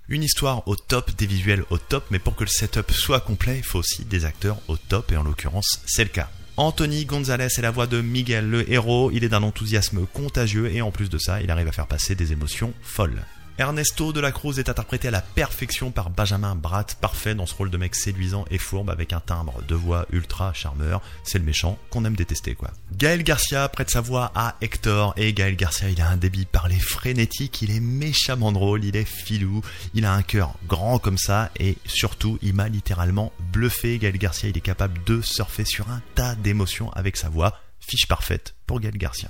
Une 0.09 0.23
histoire 0.23 0.67
au 0.69 0.77
top, 0.77 1.11
des 1.17 1.27
visuels 1.27 1.65
au 1.71 1.79
top, 1.79 2.05
mais 2.11 2.19
pour 2.19 2.37
que 2.37 2.45
le 2.45 2.51
setup 2.51 2.91
soit 2.91 3.21
complet, 3.21 3.59
il 3.59 3.65
faut 3.65 3.79
aussi 3.79 4.05
des 4.05 4.25
acteurs 4.25 4.59
au 4.69 4.77
top, 4.77 5.13
et 5.13 5.17
en 5.17 5.23
l'occurrence, 5.23 5.81
c'est 5.87 6.05
le 6.05 6.11
cas. 6.11 6.29
Anthony 6.59 7.07
Gonzalez 7.07 7.47
est 7.47 7.63
la 7.63 7.71
voix 7.71 7.87
de 7.87 8.03
Miguel, 8.03 8.51
le 8.51 8.71
héros, 8.71 9.11
il 9.11 9.25
est 9.25 9.31
d'un 9.31 9.43
enthousiasme 9.43 10.07
contagieux, 10.07 10.71
et 10.71 10.83
en 10.83 10.91
plus 10.91 11.09
de 11.09 11.17
ça, 11.17 11.41
il 11.41 11.51
arrive 11.51 11.69
à 11.69 11.73
faire 11.73 11.87
passer 11.87 12.15
des 12.15 12.33
émotions 12.33 12.75
folles. 12.83 13.23
Ernesto 13.59 14.13
de 14.13 14.21
la 14.21 14.33
Cruz 14.33 14.59
est 14.59 14.69
interprété 14.69 15.09
à 15.09 15.11
la 15.11 15.21
perfection 15.21 15.91
par 15.91 16.11
Benjamin 16.11 16.55
Bratt, 16.55 16.97
parfait 17.01 17.35
dans 17.35 17.47
ce 17.47 17.55
rôle 17.55 17.71
de 17.71 17.77
mec 17.77 17.95
séduisant 17.95 18.45
et 18.51 18.59
fourbe 18.59 18.91
avec 18.91 19.13
un 19.13 19.21
timbre 19.21 19.63
de 19.69 19.75
voix 19.75 20.07
ultra 20.11 20.53
charmeur. 20.53 21.03
C'est 21.23 21.39
le 21.39 21.45
méchant 21.45 21.79
qu'on 21.91 22.05
aime 22.05 22.17
détester 22.17 22.55
quoi. 22.55 22.71
Gaël 22.97 23.23
Garcia 23.23 23.69
prête 23.69 23.91
sa 23.91 24.01
voix 24.01 24.33
à 24.35 24.57
Hector 24.63 25.13
et 25.17 25.33
Gaël 25.33 25.57
Garcia 25.57 25.91
il 25.91 26.01
a 26.01 26.09
un 26.09 26.17
débit 26.17 26.47
parlé 26.47 26.79
frénétique, 26.79 27.63
il 27.63 27.71
est 27.71 27.81
méchamment 27.81 28.53
drôle, 28.53 28.85
il 28.85 28.97
est 28.97 29.05
filou, 29.05 29.61
il 29.95 30.07
a 30.07 30.15
un 30.15 30.23
cœur 30.23 30.55
grand 30.67 30.99
comme 30.99 31.19
ça 31.19 31.51
et 31.59 31.77
surtout 31.85 32.39
il 32.43 32.55
m'a 32.55 32.69
littéralement 32.69 33.33
bluffé. 33.53 33.99
Gaël 33.99 34.17
Garcia 34.19 34.49
il 34.49 34.57
est 34.57 34.63
capable 34.63 35.03
de 35.05 35.21
surfer 35.21 35.65
sur 35.65 35.91
un 35.91 36.01
tas 36.15 36.35
d'émotions 36.35 36.91
avec 36.93 37.17
sa 37.17 37.29
voix. 37.29 37.61
Fiche 37.81 38.07
parfaite 38.07 38.55
pour 38.67 38.81
Gaël 38.81 38.97
Garcia. 38.97 39.29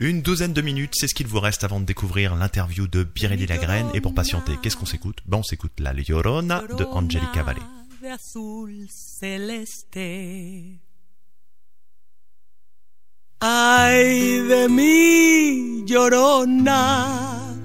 Une 0.00 0.22
douzaine 0.22 0.54
de 0.54 0.62
minutes, 0.62 0.94
c'est 0.94 1.08
ce 1.08 1.14
qu'il 1.14 1.26
vous 1.26 1.40
reste 1.40 1.62
avant 1.62 1.78
de 1.78 1.84
découvrir 1.84 2.34
l'interview 2.34 2.86
de 2.86 3.04
Birelli 3.04 3.46
Lagraine. 3.46 3.90
Et 3.92 4.00
pour 4.00 4.14
patienter, 4.14 4.52
qu'est-ce 4.62 4.76
qu'on 4.76 4.86
s'écoute? 4.86 5.18
Ben 5.26 5.36
on 5.36 5.42
s'écoute 5.42 5.72
La 5.78 5.92
Llorona 5.92 6.62
de 6.78 6.84
Angelica 6.84 7.42
Valley. 7.42 7.60
de 8.02 8.08
azul 8.08 8.86
celeste. 8.88 9.98
Ay 13.42 14.38
de 14.48 14.68
mí, 14.68 15.84
llorona, 15.86 17.56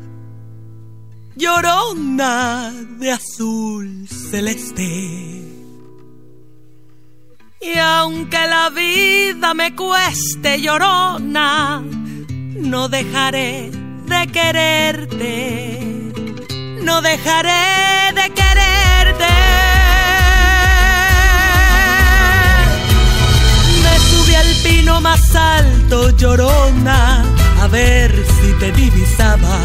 llorona 1.37 2.71
de 2.99 3.11
azul 3.11 4.07
celeste. 4.09 4.81
Y 7.61 7.79
aunque 7.79 8.37
la 8.47 8.69
vida 8.69 9.53
me 9.53 9.73
cueste, 9.73 10.59
llorona, 10.59 11.81
no 12.75 12.89
dejaré 12.89 13.71
de 14.05 14.21
quererte, 14.37 15.79
no 16.81 17.01
dejaré 17.01 18.11
de 18.19 18.25
quererte. 18.39 19.33
Me 23.83 23.95
subí 24.09 24.35
al 24.35 24.51
pino 24.65 24.99
más 24.99 25.23
alto, 25.35 26.09
llorona, 26.17 27.23
a 27.63 27.67
ver 27.67 28.11
si 28.37 28.51
te 28.59 28.73
divisaba. 28.73 29.57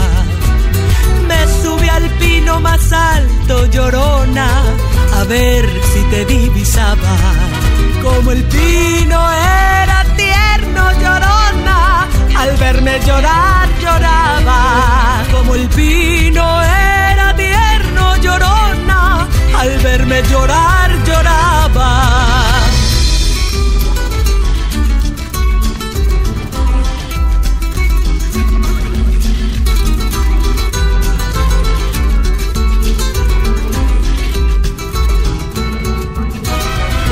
Me 1.27 1.41
subí 1.63 1.89
al 1.89 2.09
pino 2.23 2.61
más 2.61 2.93
alto, 2.93 3.67
llorona, 3.75 4.49
a 5.19 5.25
ver 5.25 5.65
si 5.93 6.01
te 6.13 6.25
divisaba. 6.27 7.15
Como 8.05 8.31
el 8.31 8.45
pino 8.45 9.19
era 9.33 9.99
tierno, 10.17 10.83
llorona, 11.03 11.40
al 12.41 12.57
verme 12.57 12.99
llorar, 13.07 13.69
lloraba. 13.83 15.25
Como 15.31 15.55
el 15.55 15.69
pino 15.69 16.63
era 16.63 17.35
tierno, 17.37 18.17
llorona, 18.17 19.29
al 19.59 19.79
verme 19.79 20.23
llorar, 20.31 20.91
lloraba. 21.07 21.91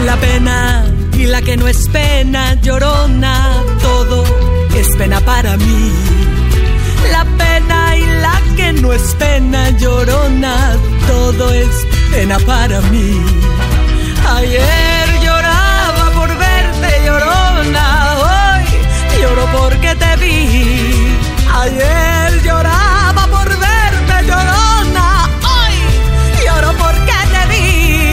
La 0.06 0.16
pena 0.16 0.86
y 1.12 1.26
la 1.26 1.42
que 1.42 1.56
no 1.58 1.68
es 1.68 1.86
pena, 1.88 2.54
llorona, 2.62 3.37
es 5.08 5.14
pena 5.14 5.20
para 5.20 5.56
mí. 5.56 5.92
La 7.12 7.24
pena 7.24 7.96
y 7.96 8.06
la 8.20 8.40
que 8.56 8.72
no 8.74 8.92
es 8.92 9.14
pena, 9.14 9.70
llorona, 9.70 10.76
todo 11.06 11.52
es 11.52 11.86
pena 12.10 12.38
para 12.40 12.80
mí. 12.92 13.20
Ayer 14.36 15.20
lloraba 15.22 16.10
por 16.14 16.28
verte, 16.28 16.88
llorona, 17.06 17.84
hoy 18.26 18.64
lloro 19.20 19.46
porque 19.58 19.94
te 19.94 20.16
vi. 20.16 21.16
Ayer 21.62 22.42
lloraba 22.42 23.26
por 23.28 23.48
verte, 23.48 24.26
llorona, 24.26 25.28
hoy 25.54 25.76
lloro 26.44 26.72
porque 26.76 27.18
te 27.32 27.42
vi. 27.52 28.12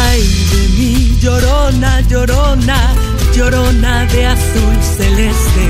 Ay 0.00 0.22
de 0.52 0.68
mí, 0.76 1.18
llorona, 1.20 2.00
llorona, 2.02 2.94
llorona 3.36 4.06
de 4.06 4.26
azul 4.26 4.76
celeste. 4.96 5.66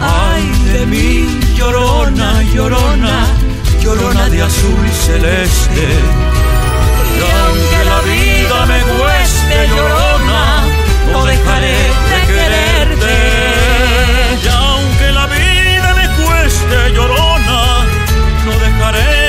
Ay 0.00 0.44
de 0.72 0.86
mí, 0.86 1.26
llorona, 1.56 2.42
llorona, 2.54 3.16
llorona 3.82 4.28
de 4.28 4.42
azul 4.42 4.86
celeste. 5.06 5.86
Y 7.16 7.20
aunque 7.42 7.80
la 7.92 8.00
vida 8.12 8.66
me 8.72 8.80
cueste, 8.94 9.56
llorona, 9.74 10.42
no 11.12 11.24
dejaré 11.26 11.78
de 12.10 12.18
quererte. 12.30 13.14
Y 14.44 14.48
aunque 14.48 15.06
la 15.18 15.26
vida 15.26 15.88
me 16.00 16.06
cueste, 16.20 16.76
llorona, 16.94 17.60
no 18.46 18.52
dejaré 18.66 19.21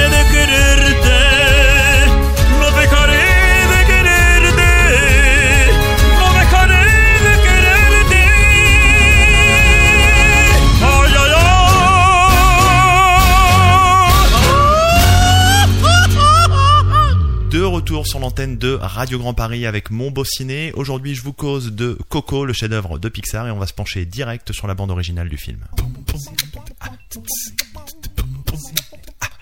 de 18.31 18.79
Radio 18.81 19.19
Grand 19.19 19.33
Paris 19.33 19.65
avec 19.65 19.91
Mon 19.91 20.09
Beau 20.09 20.23
Ciné. 20.23 20.71
Aujourd'hui, 20.75 21.13
je 21.13 21.21
vous 21.21 21.33
cause 21.33 21.73
de 21.73 21.97
Coco, 22.07 22.45
le 22.45 22.53
chef-d'œuvre 22.53 22.97
de 22.97 23.09
Pixar, 23.09 23.47
et 23.47 23.51
on 23.51 23.59
va 23.59 23.67
se 23.67 23.73
pencher 23.73 24.05
direct 24.05 24.53
sur 24.53 24.65
la 24.65 24.75
bande 24.75 24.91
originale 24.91 25.27
du 25.27 25.35
film. 25.35 25.59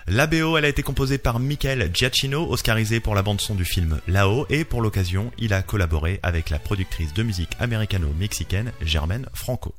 La 0.08 0.26
BO, 0.26 0.58
elle 0.58 0.66
a 0.66 0.68
été 0.68 0.82
composée 0.82 1.20
par 1.20 1.40
Michael 1.40 1.92
Giacchino, 1.94 2.50
oscarisé 2.50 3.00
pour 3.00 3.14
la 3.14 3.22
bande-son 3.22 3.54
du 3.54 3.66
film 3.66 4.00
Là-haut, 4.08 4.48
et 4.50 4.66
pour 4.66 4.82
l'occasion, 4.82 5.32
il 5.38 5.54
a 5.54 5.62
collaboré 5.62 6.20
avec 6.24 6.50
la 6.50 6.58
productrice 6.58 7.14
de 7.14 7.22
musique 7.22 7.52
américano-mexicaine 7.60 8.72
Germaine 8.82 9.28
Franco. 9.36 9.76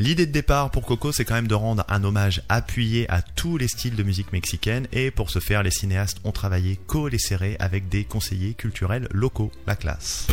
L'idée 0.00 0.24
de 0.24 0.32
départ 0.32 0.70
pour 0.70 0.86
Coco, 0.86 1.12
c'est 1.12 1.26
quand 1.26 1.34
même 1.34 1.46
de 1.46 1.54
rendre 1.54 1.84
un 1.90 2.02
hommage 2.04 2.40
appuyé 2.48 3.06
à 3.10 3.20
tous 3.20 3.58
les 3.58 3.68
styles 3.68 3.96
de 3.96 4.02
musique 4.02 4.32
mexicaine, 4.32 4.88
et 4.92 5.10
pour 5.10 5.28
ce 5.28 5.40
faire, 5.40 5.62
les 5.62 5.70
cinéastes 5.70 6.22
ont 6.24 6.32
travaillé 6.32 6.80
collé 6.86 7.18
serré 7.18 7.54
avec 7.58 7.90
des 7.90 8.04
conseillers 8.04 8.54
culturels 8.54 9.08
locaux, 9.10 9.52
la 9.66 9.76
classe. 9.76 10.28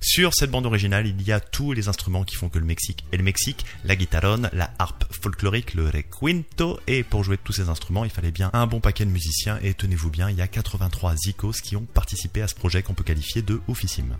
Sur 0.00 0.34
cette 0.34 0.52
bande 0.52 0.66
originale, 0.66 1.08
il 1.08 1.20
y 1.20 1.32
a 1.32 1.40
tous 1.40 1.72
les 1.72 1.88
instruments 1.88 2.22
qui 2.22 2.36
font 2.36 2.48
que 2.48 2.60
le 2.60 2.64
Mexique 2.64 3.04
est 3.10 3.16
le 3.16 3.24
Mexique, 3.24 3.66
la 3.84 3.96
guitaronne, 3.96 4.50
la 4.52 4.70
harpe 4.78 5.04
folklorique, 5.20 5.74
le 5.74 5.86
requinto, 5.86 6.78
et 6.86 7.02
pour 7.02 7.24
jouer 7.24 7.38
de 7.38 7.42
tous 7.42 7.54
ces 7.54 7.68
instruments, 7.68 8.04
il 8.04 8.10
fallait 8.10 8.30
bien 8.30 8.50
un 8.52 8.68
bon 8.68 8.78
paquet 8.78 9.04
de 9.04 9.10
musiciens, 9.10 9.58
et 9.64 9.74
tenez-vous 9.74 10.10
bien, 10.10 10.30
il 10.30 10.36
y 10.36 10.42
a 10.42 10.46
83 10.46 11.16
zikos 11.16 11.60
qui 11.60 11.74
ont 11.74 11.86
participé 11.92 12.40
à 12.42 12.46
ce 12.46 12.54
projet 12.54 12.84
qu'on 12.84 12.94
peut 12.94 13.02
qualifier 13.02 13.42
de 13.42 13.60
oufissime. 13.66 14.16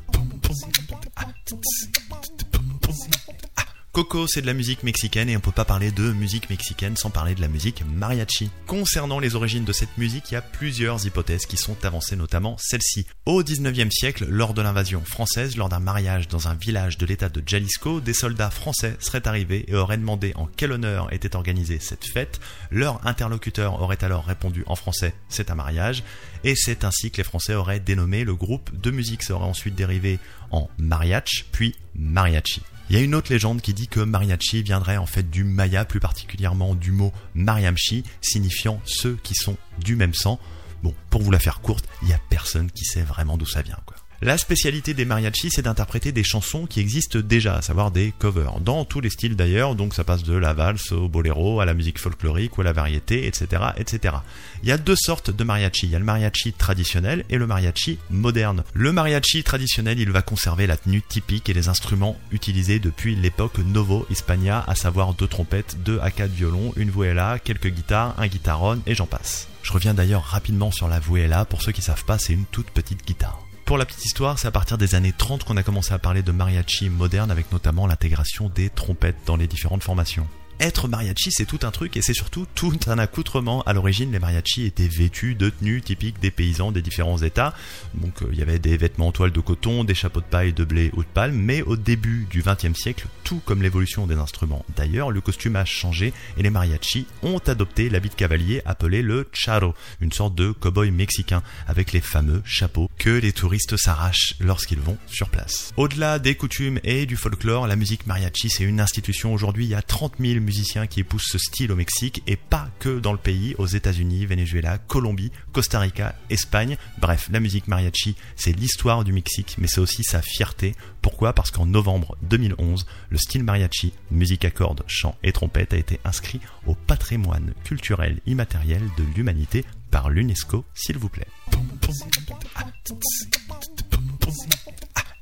Coco, 3.98 4.28
c'est 4.28 4.42
de 4.42 4.46
la 4.46 4.54
musique 4.54 4.84
mexicaine 4.84 5.28
et 5.28 5.36
on 5.36 5.40
peut 5.40 5.50
pas 5.50 5.64
parler 5.64 5.90
de 5.90 6.12
musique 6.12 6.50
mexicaine 6.50 6.96
sans 6.96 7.10
parler 7.10 7.34
de 7.34 7.40
la 7.40 7.48
musique 7.48 7.82
mariachi. 7.84 8.48
Concernant 8.68 9.18
les 9.18 9.34
origines 9.34 9.64
de 9.64 9.72
cette 9.72 9.98
musique, 9.98 10.30
il 10.30 10.34
y 10.34 10.36
a 10.36 10.40
plusieurs 10.40 11.04
hypothèses 11.04 11.46
qui 11.46 11.56
sont 11.56 11.84
avancées, 11.84 12.14
notamment 12.14 12.56
celle-ci. 12.60 13.06
Au 13.26 13.42
19e 13.42 13.90
siècle, 13.90 14.24
lors 14.28 14.54
de 14.54 14.62
l'invasion 14.62 15.02
française, 15.04 15.56
lors 15.56 15.68
d'un 15.68 15.80
mariage 15.80 16.28
dans 16.28 16.46
un 16.46 16.54
village 16.54 16.96
de 16.96 17.06
l'état 17.06 17.28
de 17.28 17.42
Jalisco, 17.44 18.00
des 18.00 18.12
soldats 18.12 18.52
français 18.52 18.96
seraient 19.00 19.26
arrivés 19.26 19.64
et 19.66 19.74
auraient 19.74 19.98
demandé 19.98 20.32
en 20.36 20.46
quel 20.46 20.70
honneur 20.70 21.12
était 21.12 21.34
organisée 21.34 21.80
cette 21.80 22.06
fête. 22.06 22.38
Leur 22.70 23.04
interlocuteur 23.04 23.82
aurait 23.82 24.04
alors 24.04 24.26
répondu 24.26 24.62
en 24.68 24.76
français 24.76 25.12
c'est 25.28 25.50
un 25.50 25.56
mariage 25.56 26.04
et 26.44 26.54
c'est 26.54 26.84
ainsi 26.84 27.10
que 27.10 27.16
les 27.16 27.24
Français 27.24 27.54
auraient 27.54 27.80
dénommé 27.80 28.22
le 28.22 28.36
groupe 28.36 28.70
de 28.80 28.92
musique. 28.92 29.24
Ça 29.24 29.34
aurait 29.34 29.46
ensuite 29.46 29.74
dérivé 29.74 30.20
en 30.52 30.70
mariach, 30.78 31.46
puis 31.50 31.74
mariachi. 31.96 32.62
Il 32.90 32.96
y 32.96 32.98
a 32.98 33.02
une 33.02 33.14
autre 33.14 33.30
légende 33.30 33.60
qui 33.60 33.74
dit 33.74 33.86
que 33.86 34.00
mariachi 34.00 34.62
viendrait 34.62 34.96
en 34.96 35.04
fait 35.04 35.28
du 35.28 35.44
maya, 35.44 35.84
plus 35.84 36.00
particulièrement 36.00 36.74
du 36.74 36.90
mot 36.90 37.12
mariamchi, 37.34 38.02
signifiant 38.22 38.80
ceux 38.86 39.18
qui 39.22 39.34
sont 39.34 39.58
du 39.78 39.94
même 39.94 40.14
sang. 40.14 40.40
Bon, 40.82 40.94
pour 41.10 41.22
vous 41.22 41.30
la 41.30 41.38
faire 41.38 41.60
courte, 41.60 41.86
il 42.02 42.08
y 42.08 42.14
a 42.14 42.20
personne 42.30 42.70
qui 42.70 42.84
sait 42.84 43.02
vraiment 43.02 43.36
d'où 43.36 43.46
ça 43.46 43.60
vient, 43.60 43.78
quoi. 43.84 43.96
La 44.20 44.36
spécialité 44.36 44.94
des 44.94 45.04
mariachis, 45.04 45.52
c'est 45.52 45.62
d'interpréter 45.62 46.10
des 46.10 46.24
chansons 46.24 46.66
qui 46.66 46.80
existent 46.80 47.20
déjà, 47.20 47.54
à 47.54 47.62
savoir 47.62 47.92
des 47.92 48.12
covers, 48.18 48.58
dans 48.58 48.84
tous 48.84 49.00
les 49.00 49.10
styles 49.10 49.36
d'ailleurs, 49.36 49.76
donc 49.76 49.94
ça 49.94 50.02
passe 50.02 50.24
de 50.24 50.34
la 50.34 50.54
valse 50.54 50.90
au 50.90 51.08
boléro, 51.08 51.60
à 51.60 51.64
la 51.64 51.72
musique 51.72 52.00
folklorique 52.00 52.58
ou 52.58 52.62
à 52.62 52.64
la 52.64 52.72
variété, 52.72 53.28
etc., 53.28 53.62
etc. 53.76 54.16
Il 54.64 54.68
y 54.68 54.72
a 54.72 54.76
deux 54.76 54.96
sortes 54.96 55.30
de 55.30 55.44
mariachi. 55.44 55.86
Il 55.86 55.92
y 55.92 55.94
a 55.94 56.00
le 56.00 56.04
mariachi 56.04 56.52
traditionnel 56.52 57.24
et 57.30 57.38
le 57.38 57.46
mariachi 57.46 58.00
moderne. 58.10 58.64
Le 58.74 58.90
mariachi 58.90 59.44
traditionnel, 59.44 60.00
il 60.00 60.10
va 60.10 60.22
conserver 60.22 60.66
la 60.66 60.76
tenue 60.76 61.02
typique 61.02 61.48
et 61.48 61.54
les 61.54 61.68
instruments 61.68 62.18
utilisés 62.32 62.80
depuis 62.80 63.14
l'époque 63.14 63.58
Novo 63.58 64.04
Hispania, 64.10 64.64
à 64.66 64.74
savoir 64.74 65.14
deux 65.14 65.28
trompettes, 65.28 65.76
deux 65.84 66.00
à 66.00 66.10
quatre 66.10 66.32
violons, 66.32 66.72
une 66.74 66.90
vuela, 66.90 67.38
quelques 67.38 67.68
guitares, 67.68 68.16
un 68.18 68.26
guitaron 68.26 68.82
et 68.84 68.96
j'en 68.96 69.06
passe. 69.06 69.46
Je 69.62 69.72
reviens 69.72 69.94
d'ailleurs 69.94 70.24
rapidement 70.24 70.72
sur 70.72 70.88
la 70.88 70.98
vuela, 70.98 71.44
pour 71.44 71.62
ceux 71.62 71.70
qui 71.70 71.82
savent 71.82 72.04
pas, 72.04 72.18
c'est 72.18 72.32
une 72.32 72.46
toute 72.46 72.70
petite 72.70 73.06
guitare. 73.06 73.47
Pour 73.68 73.76
la 73.76 73.84
petite 73.84 74.06
histoire, 74.06 74.38
c'est 74.38 74.48
à 74.48 74.50
partir 74.50 74.78
des 74.78 74.94
années 74.94 75.12
30 75.12 75.44
qu'on 75.44 75.58
a 75.58 75.62
commencé 75.62 75.92
à 75.92 75.98
parler 75.98 76.22
de 76.22 76.32
mariachi 76.32 76.88
moderne 76.88 77.30
avec 77.30 77.52
notamment 77.52 77.86
l'intégration 77.86 78.48
des 78.48 78.70
trompettes 78.70 79.18
dans 79.26 79.36
les 79.36 79.46
différentes 79.46 79.82
formations. 79.82 80.26
Être 80.60 80.88
mariachi, 80.88 81.30
c'est 81.30 81.44
tout 81.44 81.60
un 81.62 81.70
truc 81.70 81.96
et 81.96 82.02
c'est 82.02 82.14
surtout 82.14 82.46
tout 82.54 82.76
un 82.86 82.98
accoutrement. 82.98 83.62
À 83.62 83.72
l'origine, 83.72 84.12
les 84.12 84.18
mariachis 84.18 84.64
étaient 84.64 84.88
vêtus 84.88 85.34
de 85.34 85.50
tenues 85.50 85.82
typiques 85.82 86.20
des 86.20 86.30
paysans 86.30 86.72
des 86.72 86.82
différents 86.82 87.18
États. 87.18 87.54
Donc 87.94 88.22
euh, 88.22 88.28
il 88.32 88.38
y 88.38 88.42
avait 88.42 88.58
des 88.58 88.76
vêtements 88.76 89.08
en 89.08 89.12
toile 89.12 89.32
de 89.32 89.40
coton, 89.40 89.84
des 89.84 89.94
chapeaux 89.94 90.20
de 90.20 90.26
paille, 90.26 90.52
de 90.52 90.64
blé 90.64 90.90
ou 90.94 91.02
de 91.02 91.08
palme. 91.08 91.36
Mais 91.36 91.62
au 91.62 91.76
début 91.76 92.26
du 92.30 92.42
XXe 92.42 92.78
siècle, 92.78 93.06
tout 93.24 93.40
comme 93.44 93.62
l'évolution 93.62 94.06
des 94.06 94.16
instruments 94.16 94.64
d'ailleurs, 94.76 95.10
le 95.10 95.20
costume 95.20 95.56
a 95.56 95.64
changé 95.64 96.12
et 96.36 96.42
les 96.42 96.50
mariachis 96.50 97.06
ont 97.22 97.38
adopté 97.46 97.88
l'habit 97.88 98.08
de 98.08 98.14
cavalier 98.14 98.62
appelé 98.64 99.02
le 99.02 99.28
charo, 99.32 99.74
une 100.00 100.12
sorte 100.12 100.34
de 100.34 100.52
cow-boy 100.52 100.90
mexicain 100.90 101.42
avec 101.66 101.92
les 101.92 102.00
fameux 102.00 102.42
chapeaux 102.44 102.90
que 102.98 103.10
les 103.10 103.32
touristes 103.32 103.76
s'arrachent 103.76 104.34
lorsqu'ils 104.40 104.80
vont 104.80 104.98
sur 105.06 105.28
place. 105.28 105.72
Au-delà 105.76 106.18
des 106.18 106.34
coutumes 106.34 106.80
et 106.84 107.06
du 107.06 107.16
folklore, 107.16 107.66
la 107.66 107.76
musique 107.76 108.06
mariachi 108.06 108.48
c'est 108.50 108.64
une 108.64 108.80
institution. 108.80 109.32
Aujourd'hui, 109.32 109.64
il 109.66 109.70
y 109.70 109.74
a 109.74 109.82
30 109.82 110.14
000 110.20 110.40
musiciens 110.48 110.86
qui 110.86 111.00
épousent 111.00 111.26
ce 111.26 111.36
style 111.36 111.70
au 111.72 111.76
Mexique 111.76 112.22
et 112.26 112.36
pas 112.36 112.70
que 112.78 113.00
dans 113.00 113.12
le 113.12 113.18
pays, 113.18 113.54
aux 113.58 113.66
États-Unis, 113.66 114.24
Venezuela, 114.24 114.78
Colombie, 114.78 115.30
Costa 115.52 115.78
Rica, 115.78 116.14
Espagne. 116.30 116.78
Bref, 116.98 117.28
la 117.30 117.38
musique 117.38 117.68
mariachi, 117.68 118.16
c'est 118.34 118.52
l'histoire 118.52 119.04
du 119.04 119.12
Mexique, 119.12 119.56
mais 119.58 119.66
c'est 119.68 119.82
aussi 119.82 120.02
sa 120.04 120.22
fierté. 120.22 120.74
Pourquoi? 121.02 121.34
Parce 121.34 121.50
qu'en 121.50 121.66
novembre 121.66 122.16
2011, 122.22 122.86
le 123.10 123.18
style 123.18 123.44
mariachi, 123.44 123.92
musique 124.10 124.46
à 124.46 124.50
cordes, 124.50 124.84
chant 124.86 125.16
et 125.22 125.32
trompette, 125.32 125.74
a 125.74 125.76
été 125.76 126.00
inscrit 126.06 126.40
au 126.66 126.74
patrimoine 126.74 127.52
culturel 127.64 128.20
immatériel 128.24 128.82
de 128.96 129.04
l'humanité 129.14 129.66
par 129.90 130.08
l'UNESCO, 130.08 130.64
s'il 130.74 130.96
vous 130.96 131.10
plaît. 131.10 131.28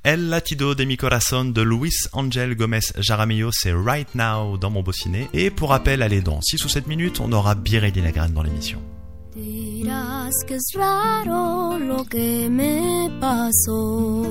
El 0.06 0.30
latido 0.30 0.76
de 0.76 0.86
mi 0.86 0.96
corazón 0.96 1.52
de 1.52 1.64
Luis 1.64 2.08
Angel 2.12 2.54
Gomez 2.54 2.92
Jaramillo, 2.96 3.50
c'est 3.50 3.72
Right 3.74 4.14
Now 4.14 4.56
dans 4.56 4.70
mon 4.70 4.84
beau 4.84 4.92
ciné. 4.92 5.28
Et 5.32 5.50
pour 5.50 5.70
rappel, 5.70 6.00
allez, 6.00 6.20
dans 6.20 6.40
6 6.40 6.64
ou 6.64 6.68
7 6.68 6.86
minutes, 6.86 7.18
on 7.18 7.32
aura 7.32 7.56
Birelli 7.56 8.00
Lagrane 8.00 8.32
dans 8.32 8.44
l'émission. 8.44 8.80
Dirás 9.34 10.30
que 10.46 10.54
es 10.54 10.76
raro 10.76 11.76
lo 11.76 12.04
que 12.04 12.48
me 12.48 13.10
pasó. 13.20 14.22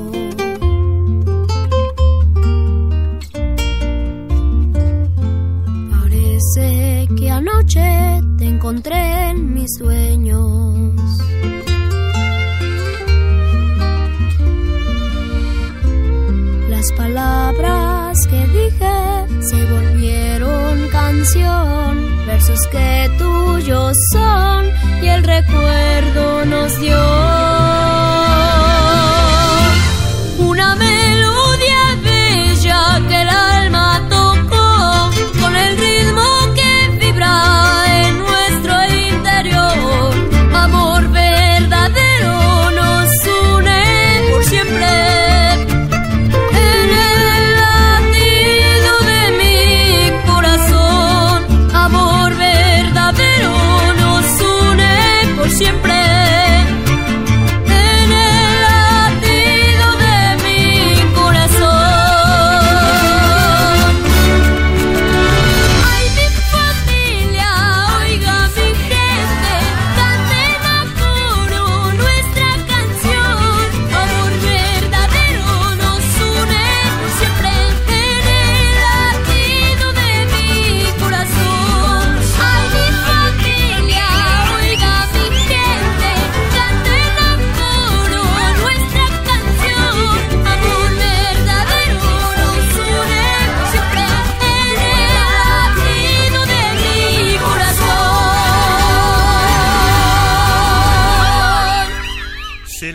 Parece 5.92 7.08
que 7.18 7.30
anoche 7.30 8.22
te 8.38 8.48
encontré 8.48 9.32
en 9.32 9.54
mis 9.54 9.76
sueños. 9.78 10.94
Las 16.86 16.98
palabras 17.00 18.28
que 18.28 18.46
dije 18.48 19.26
se 19.42 19.66
volvieron 19.74 20.88
canción, 20.92 22.28
versos 22.28 22.68
que 22.68 23.10
tuyos 23.18 23.98
son 24.14 24.66
y 25.02 25.08
el 25.08 25.24
recuerdo 25.24 26.46
nos 26.46 26.80
dio 26.80 27.25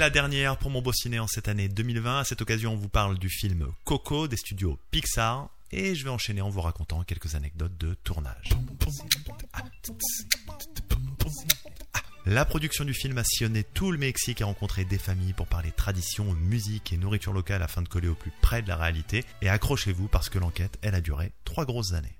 la 0.00 0.08
dernière 0.08 0.56
pour 0.56 0.70
mon 0.70 0.80
beau 0.80 0.94
ciné 0.94 1.18
en 1.18 1.26
cette 1.26 1.46
année 1.46 1.68
2020. 1.68 2.20
À 2.20 2.24
cette 2.24 2.40
occasion, 2.40 2.72
on 2.72 2.76
vous 2.76 2.88
parle 2.88 3.18
du 3.18 3.28
film 3.28 3.66
Coco 3.84 4.28
des 4.28 4.38
studios 4.38 4.78
Pixar. 4.90 5.50
Et 5.72 5.94
je 5.94 6.04
vais 6.04 6.10
enchaîner 6.10 6.40
en 6.40 6.48
vous 6.48 6.62
racontant 6.62 7.04
quelques 7.04 7.34
anecdotes 7.34 7.76
de 7.76 7.92
tournage. 8.02 8.48
La 12.24 12.46
production 12.46 12.86
du 12.86 12.94
film 12.94 13.18
a 13.18 13.24
sillonné 13.24 13.62
tout 13.62 13.92
le 13.92 13.98
Mexique 13.98 14.40
et 14.40 14.44
rencontré 14.44 14.86
des 14.86 14.98
familles 14.98 15.34
pour 15.34 15.46
parler 15.46 15.70
tradition, 15.70 16.32
musique 16.32 16.94
et 16.94 16.96
nourriture 16.96 17.34
locale 17.34 17.62
afin 17.62 17.82
de 17.82 17.88
coller 17.88 18.08
au 18.08 18.14
plus 18.14 18.32
près 18.40 18.62
de 18.62 18.68
la 18.68 18.76
réalité. 18.76 19.26
Et 19.42 19.50
accrochez-vous 19.50 20.08
parce 20.08 20.30
que 20.30 20.38
l'enquête, 20.38 20.78
elle 20.80 20.94
a 20.94 21.02
duré 21.02 21.32
trois 21.44 21.66
grosses 21.66 21.92
années. 21.92 22.16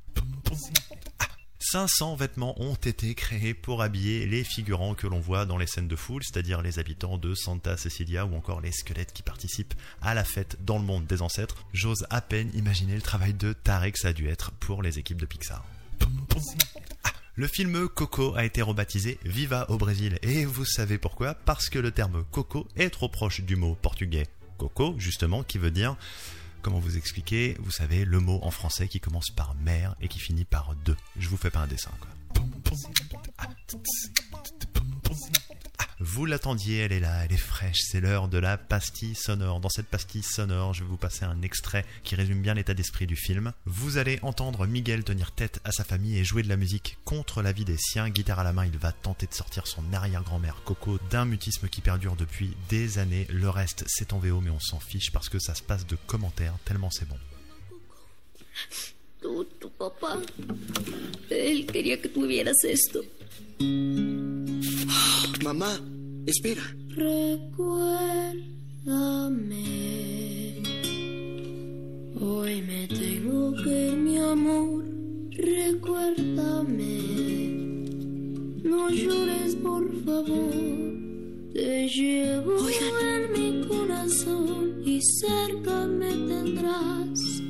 500 1.62 2.16
vêtements 2.16 2.60
ont 2.60 2.74
été 2.74 3.14
créés 3.14 3.52
pour 3.52 3.82
habiller 3.82 4.26
les 4.26 4.44
figurants 4.44 4.94
que 4.94 5.06
l'on 5.06 5.20
voit 5.20 5.44
dans 5.44 5.58
les 5.58 5.66
scènes 5.66 5.88
de 5.88 5.96
foule, 5.96 6.22
c'est-à-dire 6.24 6.62
les 6.62 6.78
habitants 6.78 7.18
de 7.18 7.34
Santa 7.34 7.76
Cecilia 7.76 8.24
ou 8.24 8.34
encore 8.34 8.62
les 8.62 8.72
squelettes 8.72 9.12
qui 9.12 9.22
participent 9.22 9.74
à 10.00 10.14
la 10.14 10.24
fête 10.24 10.56
dans 10.64 10.78
le 10.78 10.84
monde 10.84 11.06
des 11.06 11.20
ancêtres. 11.20 11.66
J'ose 11.74 12.06
à 12.08 12.22
peine 12.22 12.50
imaginer 12.54 12.94
le 12.94 13.02
travail 13.02 13.34
de 13.34 13.52
Tarek 13.52 13.98
ça 13.98 14.08
a 14.08 14.12
dû 14.14 14.26
être 14.28 14.52
pour 14.52 14.82
les 14.82 14.98
équipes 14.98 15.20
de 15.20 15.26
Pixar. 15.26 15.62
Ah, 17.04 17.12
Le 17.34 17.46
film 17.46 17.88
Coco 17.88 18.34
a 18.36 18.46
été 18.46 18.62
rebaptisé 18.62 19.18
Viva 19.24 19.66
au 19.68 19.76
Brésil. 19.76 20.18
Et 20.22 20.46
vous 20.46 20.64
savez 20.64 20.96
pourquoi? 20.96 21.34
Parce 21.34 21.68
que 21.68 21.78
le 21.78 21.90
terme 21.90 22.24
Coco 22.30 22.66
est 22.74 22.90
trop 22.90 23.10
proche 23.10 23.42
du 23.42 23.56
mot 23.56 23.74
portugais 23.74 24.28
Coco, 24.56 24.94
justement, 24.98 25.42
qui 25.42 25.58
veut 25.58 25.70
dire, 25.70 25.96
comment 26.60 26.78
vous 26.78 26.96
expliquer, 26.96 27.56
vous 27.60 27.70
savez, 27.70 28.04
le 28.04 28.20
mot 28.20 28.38
en 28.42 28.50
français 28.50 28.88
qui 28.88 29.00
commence 29.00 29.30
par 29.30 29.54
mère 29.56 29.94
et 30.00 30.08
qui 30.08 30.18
finit 30.18 30.44
par 30.44 30.74
de. 30.84 30.96
Je 31.18 31.28
vous 31.28 31.36
fais 31.36 31.50
pas 31.50 31.60
un 31.60 31.66
dessin, 31.66 31.90
quoi. 32.00 32.10
Vous 36.02 36.24
l'attendiez, 36.24 36.78
elle 36.78 36.92
est 36.92 37.00
là, 37.00 37.26
elle 37.26 37.32
est 37.32 37.36
fraîche, 37.36 37.82
c'est 37.82 38.00
l'heure 38.00 38.28
de 38.28 38.38
la 38.38 38.56
pastille 38.56 39.14
sonore. 39.14 39.60
Dans 39.60 39.68
cette 39.68 39.86
pastille 39.86 40.22
sonore, 40.22 40.72
je 40.72 40.82
vais 40.82 40.88
vous 40.88 40.96
passer 40.96 41.26
un 41.26 41.42
extrait 41.42 41.84
qui 42.04 42.14
résume 42.14 42.40
bien 42.40 42.54
l'état 42.54 42.72
d'esprit 42.72 43.06
du 43.06 43.16
film. 43.16 43.52
Vous 43.66 43.98
allez 43.98 44.18
entendre 44.22 44.66
Miguel 44.66 45.04
tenir 45.04 45.30
tête 45.30 45.60
à 45.62 45.72
sa 45.72 45.84
famille 45.84 46.16
et 46.16 46.24
jouer 46.24 46.42
de 46.42 46.48
la 46.48 46.56
musique 46.56 46.96
contre 47.04 47.42
la 47.42 47.52
vie 47.52 47.66
des 47.66 47.76
siens. 47.76 48.08
Guitare 48.08 48.38
à 48.38 48.44
la 48.44 48.54
main, 48.54 48.64
il 48.64 48.78
va 48.78 48.92
tenter 48.92 49.26
de 49.26 49.34
sortir 49.34 49.66
son 49.66 49.92
arrière-grand-mère 49.92 50.62
Coco 50.64 50.98
d'un 51.10 51.26
mutisme 51.26 51.68
qui 51.68 51.82
perdure 51.82 52.16
depuis 52.16 52.56
des 52.70 52.98
années. 52.98 53.26
Le 53.28 53.50
reste, 53.50 53.84
c'est 53.86 54.14
en 54.14 54.18
VO, 54.20 54.40
mais 54.40 54.48
on 54.48 54.58
s'en 54.58 54.80
fiche 54.80 55.12
parce 55.12 55.28
que 55.28 55.38
ça 55.38 55.54
se 55.54 55.62
passe 55.62 55.86
de 55.86 55.96
commentaires 56.06 56.56
tellement 56.64 56.90
c'est 56.90 57.06
bon. 57.06 57.18
Tu, 59.20 59.28
tu 59.60 59.68
papá, 59.78 60.16
él 61.30 61.66
quería 61.66 61.98
que 61.98 62.08
tuvieras 62.08 62.64
esto. 62.64 63.02
Mamá, 65.42 65.80
espera. 66.30 66.62
Recuérdame. 66.88 68.42
Hoy 72.20 72.62
me 72.62 72.86
tengo 72.86 73.52
que 73.62 73.88
ir, 73.88 73.96
mi 73.96 74.18
amor. 74.18 74.84
Recuérdame. 75.30 76.98
No 78.62 78.90
llores, 78.90 79.54
por 79.56 79.84
favor. 80.04 80.52
Te 81.52 81.88
llevo 81.88 82.56
en 82.68 83.32
mi 83.32 83.66
corazón 83.66 84.82
y 84.84 85.00
cerca 85.02 85.86
me 85.86 86.10
tendrás. 86.10 87.42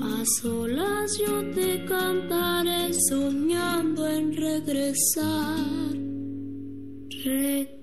A 0.00 0.24
solas 0.40 1.18
yo 1.18 1.44
te 1.54 1.84
cantaré 1.84 2.92
soñando 3.08 4.08
en 4.08 4.36
regresar. 4.36 5.92
Recuérdame, 7.24 7.81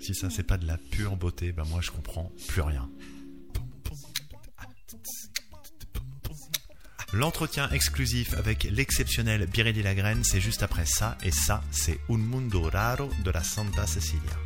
Si 0.00 0.14
ça 0.14 0.30
c'est 0.30 0.42
pas 0.42 0.56
de 0.56 0.66
la 0.66 0.78
pure 0.78 1.16
beauté, 1.16 1.52
ben 1.52 1.64
moi 1.70 1.80
je 1.82 1.90
comprends 1.90 2.32
plus 2.48 2.62
rien. 2.62 2.88
L'entretien 7.12 7.70
exclusif 7.70 8.34
avec 8.34 8.64
l'exceptionnel 8.64 9.46
Birelli 9.46 9.82
Lagraine, 9.82 10.24
c'est 10.24 10.40
juste 10.40 10.62
après 10.62 10.86
ça, 10.86 11.16
et 11.22 11.30
ça, 11.30 11.62
c'est 11.70 11.98
Un 12.10 12.18
Mundo 12.18 12.62
Raro 12.62 13.08
de 13.24 13.30
la 13.30 13.42
Santa 13.42 13.86
Cecilia. 13.86 14.45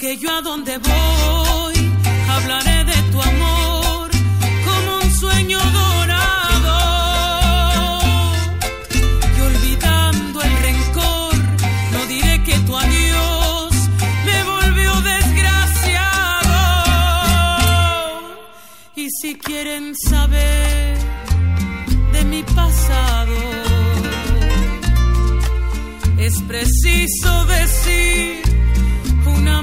Porque 0.00 0.16
yo 0.16 0.30
a 0.34 0.40
donde 0.40 0.78
voy 0.78 1.74
hablaré 2.30 2.84
de 2.84 3.02
tu 3.12 3.20
amor 3.20 4.10
como 4.64 4.96
un 4.96 5.10
sueño 5.12 5.58
dorado. 5.58 6.78
Y 9.36 9.40
olvidando 9.42 10.40
el 10.40 10.56
rencor, 10.62 11.34
no 11.92 12.06
diré 12.06 12.42
que 12.44 12.58
tu 12.60 12.74
adiós 12.78 13.74
me 14.24 14.42
volvió 14.44 15.00
desgraciado. 15.02 16.60
Y 18.96 19.06
si 19.20 19.34
quieren 19.34 19.94
saber 20.08 20.96
de 22.12 22.24
mi 22.24 22.42
pasado, 22.42 23.36
es 26.16 26.40
preciso 26.48 27.44
decir 27.44 28.40
una 29.26 29.62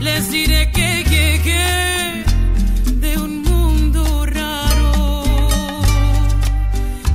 Les 0.00 0.30
diré 0.30 0.70
que 0.72 1.04
llegué 1.12 2.24
de 3.04 3.18
un 3.18 3.42
mundo 3.42 4.24
raro, 4.24 5.22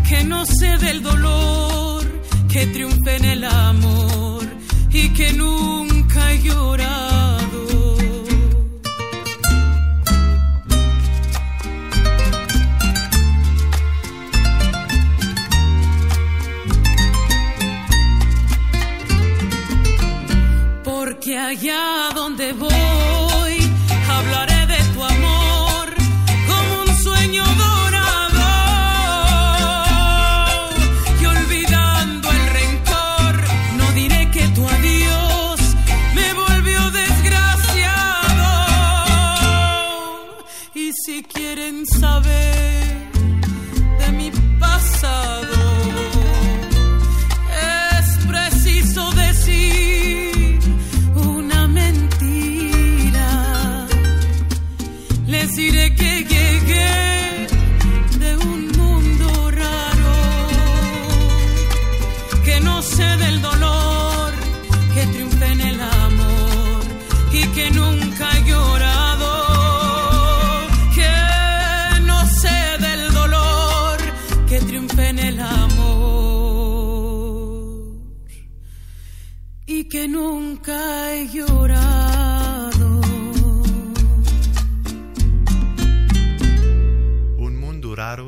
que 0.07 0.23
no 0.23 0.45
sé 0.45 0.77
del 0.77 1.01
dolor, 1.01 2.03
que 2.47 2.67
triunfe 2.67 3.15
en 3.15 3.25
el 3.25 3.43
amor 3.43 4.43
y 4.91 5.09
que 5.09 5.33
nunca 5.33 6.31
he 6.31 6.37
so 41.87 42.14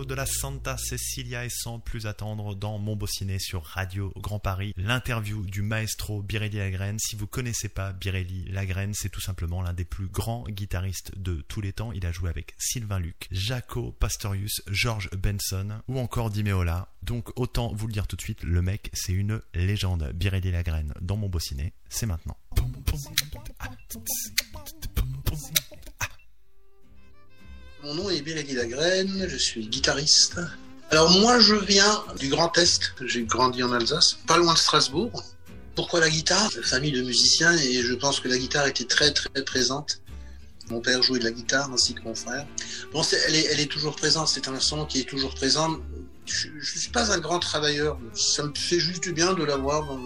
de 0.07 0.15
la 0.15 0.25
Santa 0.25 0.77
Cecilia 0.77 1.43
et 1.43 1.49
sans 1.49 1.79
plus 1.79 2.07
attendre 2.07 2.55
dans 2.55 2.79
Mon 2.79 2.95
Beau 2.95 3.07
Ciné 3.07 3.39
sur 3.39 3.63
Radio 3.63 4.13
Grand 4.15 4.39
Paris, 4.39 4.73
l'interview 4.77 5.45
du 5.45 5.61
maestro 5.61 6.21
Birelli 6.21 6.57
Lagraine. 6.57 6.97
Si 6.97 7.17
vous 7.17 7.27
connaissez 7.27 7.67
pas 7.67 7.91
Birelli 7.91 8.45
Lagraine, 8.45 8.93
c'est 8.93 9.09
tout 9.09 9.19
simplement 9.19 9.61
l'un 9.61 9.73
des 9.73 9.83
plus 9.83 10.07
grands 10.07 10.45
guitaristes 10.47 11.11
de 11.17 11.43
tous 11.49 11.59
les 11.59 11.73
temps. 11.73 11.91
Il 11.91 12.05
a 12.05 12.13
joué 12.13 12.29
avec 12.29 12.55
Sylvain 12.57 12.99
Luc, 12.99 13.27
Jaco 13.31 13.91
Pastorius, 13.91 14.61
George 14.67 15.09
Benson 15.11 15.81
ou 15.89 15.99
encore 15.99 16.29
Di 16.29 16.43
Meola. 16.43 16.87
Donc 17.03 17.37
autant 17.37 17.73
vous 17.73 17.87
le 17.87 17.93
dire 17.93 18.07
tout 18.07 18.15
de 18.15 18.21
suite, 18.21 18.43
le 18.43 18.61
mec 18.61 18.89
c'est 18.93 19.13
une 19.13 19.41
légende. 19.53 20.11
Birelli 20.15 20.51
Lagraine 20.51 20.93
dans 21.01 21.17
Mon 21.17 21.27
Beau 21.27 21.39
Ciné, 21.39 21.73
c'est 21.89 22.05
maintenant. 22.05 22.37
Mon 27.83 27.93
nom 27.93 28.09
est 28.09 28.21
Birelli 28.21 28.53
Lagraine, 28.53 29.27
je 29.29 29.37
suis 29.37 29.67
guitariste. 29.67 30.39
Alors 30.89 31.11
moi 31.11 31.39
je 31.39 31.53
viens 31.53 32.03
du 32.17 32.27
Grand 32.27 32.57
Est, 32.57 32.93
j'ai 33.05 33.23
grandi 33.23 33.61
en 33.61 33.71
Alsace, 33.71 34.17
pas 34.25 34.37
loin 34.37 34.53
de 34.53 34.57
Strasbourg. 34.57 35.23
Pourquoi 35.75 35.99
la 35.99 36.09
guitare? 36.09 36.51
Famille 36.63 36.91
de 36.91 37.03
musiciens 37.03 37.55
et 37.55 37.83
je 37.83 37.93
pense 37.93 38.19
que 38.19 38.27
la 38.27 38.37
guitare 38.39 38.65
était 38.65 38.85
très 38.85 39.13
très 39.13 39.43
présente. 39.45 40.01
Mon 40.71 40.81
père 40.81 41.03
jouait 41.03 41.19
de 41.19 41.23
la 41.23 41.31
guitare 41.31 41.71
ainsi 41.71 41.93
que 41.93 42.01
mon 42.01 42.15
frère. 42.15 42.47
Bon, 42.93 43.03
elle, 43.27 43.35
est, 43.35 43.71
toujours 43.71 43.95
présente, 43.95 44.27
c'est 44.27 44.47
un 44.47 44.55
instrument 44.55 44.85
qui 44.85 45.01
est 45.01 45.07
toujours 45.07 45.35
présent. 45.35 45.77
Je 46.25 46.47
ne 46.49 46.61
suis 46.61 46.89
pas 46.89 47.11
un 47.11 47.19
grand 47.19 47.39
travailleur, 47.39 47.99
ça 48.15 48.43
me 48.43 48.53
fait 48.55 48.79
juste 48.79 49.03
du 49.03 49.13
bien 49.13 49.33
de 49.33 49.43
l'avoir 49.43 49.85
dans, 49.85 49.99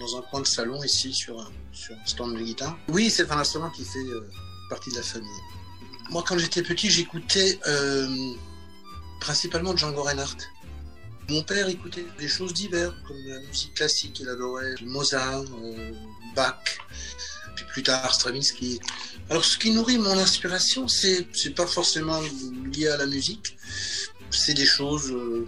dans 0.00 0.18
un 0.18 0.22
coin 0.30 0.40
de 0.40 0.46
salon 0.46 0.82
ici 0.82 1.12
sur 1.12 1.38
un, 1.38 1.50
sur 1.72 1.94
un 1.94 2.06
stand 2.06 2.34
de 2.34 2.42
guitare. 2.42 2.76
Oui, 2.88 3.10
c'est 3.10 3.30
un 3.30 3.38
instrument 3.38 3.70
qui 3.70 3.84
fait 3.84 3.98
euh, 3.98 4.26
partie 4.70 4.90
de 4.90 4.96
la 4.96 5.02
famille. 5.02 5.28
Moi, 6.10 6.24
quand 6.26 6.38
j'étais 6.38 6.62
petit, 6.62 6.90
j'écoutais 6.90 7.58
euh, 7.66 8.08
principalement 9.20 9.76
Django 9.76 10.02
Reinhardt. 10.02 10.38
Mon 11.28 11.42
père 11.42 11.68
écoutait 11.68 12.06
des 12.18 12.28
choses 12.28 12.54
diverses, 12.54 12.94
comme 13.06 13.18
la 13.26 13.40
musique 13.40 13.74
classique, 13.74 14.18
il 14.20 14.28
adorait 14.28 14.74
Mozart, 14.82 15.42
euh, 15.42 15.92
Bach, 16.34 16.78
puis 17.54 17.64
plus 17.66 17.82
tard 17.82 18.14
Stravinsky. 18.14 18.80
Alors, 19.28 19.44
ce 19.44 19.58
qui 19.58 19.70
nourrit 19.70 19.98
mon 19.98 20.16
inspiration, 20.18 20.88
c'est 20.88 21.26
pas 21.54 21.66
forcément 21.66 22.20
lié 22.72 22.88
à 22.88 22.96
la 22.96 23.06
musique. 23.06 23.58
C'est 24.30 24.54
des 24.54 24.64
choses 24.64 25.10
euh, 25.10 25.46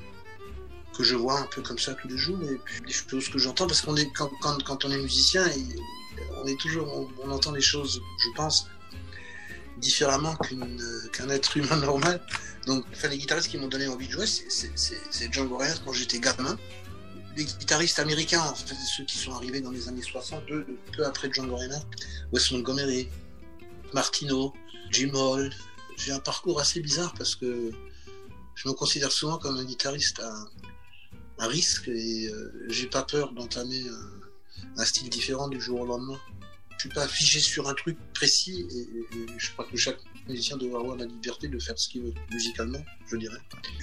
que 0.95 1.03
je 1.03 1.17
vois 1.17 1.41
un 1.41 1.47
peu 1.47 1.63
comme 1.63 1.79
ça 1.79 1.95
tous 1.95 2.09
les 2.09 2.19
jours, 2.19 2.43
et 2.43 2.61
puis 2.63 2.83
des 2.87 2.93
choses 2.93 3.31
que 3.31 3.39
j'entends, 3.39 3.67
parce 3.67 3.81
qu'on 3.81 3.97
est 3.97 4.11
quand, 4.13 4.85
on 4.85 4.91
est 4.91 4.99
musicien, 4.99 5.47
on 6.43 6.47
est 6.47 6.61
toujours, 6.61 7.09
on, 7.25 7.31
entend 7.31 7.53
les 7.53 7.63
choses, 7.63 8.03
je 8.19 8.29
pense, 8.37 8.67
différemment 9.81 10.37
euh, 10.53 11.09
qu'un 11.13 11.29
être 11.31 11.57
humain 11.57 11.77
normal. 11.91 12.21
Donc, 12.67 12.85
les 13.11 13.19
guitaristes 13.19 13.49
qui 13.49 13.59
m'ont 13.59 13.69
donné 13.69 13.89
envie 13.89 14.07
de 14.07 14.13
jouer, 14.13 14.27
c'est- 14.27 15.33
Django 15.33 15.57
Reinhardt 15.57 15.83
quand 15.85 15.93
j'étais 15.93 16.21
gamin. 16.21 16.59
Les 17.37 17.45
guitaristes 17.45 17.99
américains, 17.99 18.43
en 18.43 18.55
fait, 18.55 18.75
ceux 18.97 19.05
qui 19.05 19.17
sont 19.17 19.33
arrivés 19.33 19.61
dans 19.61 19.71
les 19.71 19.89
années 19.89 20.03
60, 20.03 20.45
peu, 20.47 21.07
après 21.07 21.33
Django 21.33 21.57
Reinhardt, 21.57 21.87
Wes 22.33 22.51
Montgomery, 22.53 23.09
Martino, 23.95 24.53
Jim 24.91 25.13
Hall. 25.15 25.51
J'ai 25.97 26.13
un 26.13 26.19
parcours 26.21 26.61
assez 26.61 26.81
bizarre 26.81 27.15
parce 27.15 27.35
que 27.35 27.71
je 28.55 28.69
me 28.69 28.75
considère 28.75 29.13
souvent 29.13 29.39
comme 29.39 29.57
un 29.57 29.65
guitariste 29.65 30.21
à, 30.21 31.47
risque 31.47 31.89
et 31.89 32.29
euh, 32.29 32.67
j'ai 32.69 32.87
pas 32.87 33.03
peur 33.03 33.33
d'entamer 33.33 33.83
un 34.77 34.85
style 34.85 35.09
différent 35.09 35.49
du 35.49 35.59
jour 35.61 35.81
au 35.81 35.87
lendemain. 35.87 36.19
Je 36.81 36.89
suis 36.89 36.95
pas 36.95 37.07
figé 37.07 37.41
sur 37.41 37.69
un 37.69 37.75
truc 37.75 37.99
précis 38.15 38.67
et, 38.75 38.89
je 39.37 39.51
crois 39.51 39.67
que 39.71 39.77
chaque 39.77 39.99
musicien 40.27 40.57
doit 40.57 40.81
avoir 40.81 40.97
la 40.97 41.05
liberté 41.05 41.47
de 41.47 41.59
faire 41.59 41.79
ce 41.79 41.91
qu'il 41.91 42.01
veut 42.05 42.15
musicalement, 42.31 42.83
je 43.11 43.19
dirais. 43.19 43.37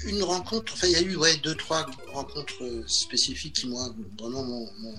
Une 0.07 0.23
rencontre, 0.23 0.73
enfin 0.73 0.88
il 0.88 0.93
y 0.93 0.95
a 0.95 1.01
eu 1.03 1.15
ouais, 1.15 1.38
deux, 1.38 1.53
trois 1.53 1.86
rencontres 2.12 2.63
euh, 2.63 2.83
spécifiques 2.88 3.53
qui 3.53 3.67
moi 3.67 3.93
vraiment 4.19 4.43
m'ont 4.43 4.95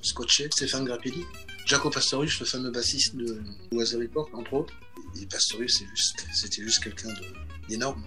scotché. 0.00 0.48
Stéphane 0.50 0.86
Grappelli, 0.86 1.24
Jaco 1.66 1.90
Pastorius, 1.90 2.40
le 2.40 2.46
fameux 2.46 2.70
bassiste 2.70 3.16
de 3.16 3.42
Weather 3.72 4.00
Report, 4.00 4.30
entre 4.32 4.54
autres. 4.54 4.72
Et 5.20 5.26
Pastorius, 5.26 5.76
c'est 5.80 5.86
juste- 5.94 6.26
c'était 6.32 6.62
juste 6.62 6.82
quelqu'un 6.82 7.12
d'énorme. 7.68 8.02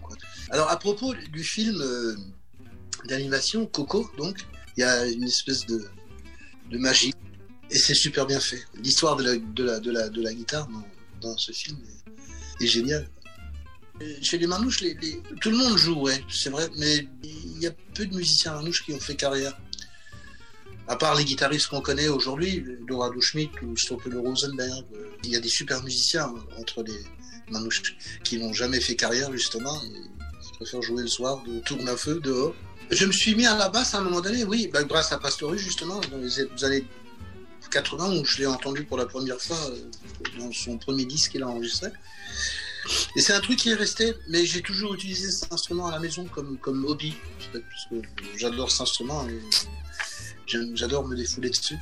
Alors, 0.49 0.71
à 0.71 0.79
propos 0.79 1.13
du 1.13 1.43
film 1.43 1.79
euh, 1.81 2.15
d'animation, 3.07 3.67
Coco, 3.67 4.09
donc, 4.17 4.43
il 4.75 4.81
y 4.81 4.83
a 4.83 5.05
une 5.05 5.25
espèce 5.25 5.67
de 5.67 5.87
magie. 6.71 7.13
Et 7.71 7.77
c'est 7.77 7.95
super 7.95 8.25
bien 8.25 8.39
fait. 8.39 8.63
L'histoire 8.75 9.15
de 9.15 9.23
la, 9.23 9.35
de, 9.37 9.63
la, 9.63 9.79
de, 9.79 9.91
la, 9.91 10.09
de 10.09 10.21
la 10.21 10.33
guitare 10.33 10.67
dans, 11.21 11.37
ce 11.37 11.51
film 11.51 11.77
est, 12.61 12.67
géniale. 12.67 13.09
Euh, 14.01 14.13
Chez 14.21 14.37
les 14.37 14.47
Manouches, 14.47 14.83
tout 15.41 15.49
le 15.49 15.57
monde 15.57 15.77
joue, 15.77 16.07
c'est 16.29 16.49
vrai, 16.49 16.69
mais 16.77 17.07
il 17.23 17.59
y 17.59 17.67
a 17.67 17.71
peu 17.93 18.05
de 18.05 18.15
musiciens 18.15 18.53
Manouches 18.53 18.83
qui 18.83 18.93
ont 18.93 18.99
fait 18.99 19.15
carrière. 19.15 19.57
À 20.87 20.95
part 20.95 21.15
les 21.15 21.25
guitaristes 21.25 21.67
qu'on 21.67 21.81
connaît 21.81 22.09
aujourd'hui, 22.09 22.63
Dorado 22.87 23.19
Schmidt 23.19 23.51
ou 23.63 23.75
Stoppel 23.75 24.15
Rosenberg, 24.17 24.85
euh, 24.95 25.09
il 25.23 25.31
y 25.31 25.35
a 25.35 25.39
des 25.39 25.49
super 25.49 25.81
musiciens 25.83 26.31
entre 26.59 26.83
les 26.83 26.99
Manouches 27.49 27.95
qui 28.23 28.37
n'ont 28.37 28.53
jamais 28.53 28.79
fait 28.79 28.95
carrière, 28.95 29.31
justement, 29.31 29.79
qui 29.79 30.51
préfèrent 30.57 30.83
jouer 30.83 31.01
le 31.01 31.07
soir 31.07 31.43
de 31.43 31.59
tourne 31.59 31.87
à 31.89 31.97
feu 31.97 32.19
dehors. 32.19 32.53
Je 32.91 33.05
me 33.05 33.11
suis 33.11 33.33
mis 33.33 33.47
à 33.47 33.57
la 33.57 33.69
basse 33.69 33.95
à 33.95 33.97
un 33.97 34.01
moment 34.01 34.21
donné, 34.21 34.43
oui, 34.43 34.69
bah, 34.71 34.83
grâce 34.83 35.11
à 35.11 35.17
Pastorius, 35.17 35.61
justement, 35.61 35.99
dans 36.11 36.17
les 36.17 36.63
années 36.63 36.85
80, 37.69 38.17
où 38.17 38.25
je 38.25 38.37
l'ai 38.39 38.45
entendu 38.45 38.83
pour 38.83 38.97
la 38.97 39.05
première 39.05 39.39
fois 39.41 39.57
euh, 39.69 39.89
dans 40.39 40.51
son 40.51 40.77
premier 40.77 41.05
disque 41.05 41.31
qu'il 41.31 41.43
a 41.43 41.47
enregistré. 41.47 41.89
Et 43.15 43.21
c'est 43.21 43.33
un 43.33 43.39
truc 43.39 43.57
qui 43.59 43.69
est 43.71 43.75
resté, 43.75 44.13
mais 44.29 44.45
j'ai 44.45 44.61
toujours 44.61 44.93
utilisé 44.93 45.31
cet 45.31 45.51
instrument 45.51 45.87
à 45.87 45.91
la 45.91 45.99
maison 45.99 46.25
comme, 46.25 46.57
comme 46.59 46.85
hobby, 46.85 47.15
parce 47.51 47.85
que 47.89 47.95
j'adore 48.37 48.69
cet 48.71 48.81
instrument 48.81 49.27
et 49.27 49.39
j'adore 50.75 51.07
me 51.07 51.15
défouler 51.15 51.49
dessus. 51.49 51.77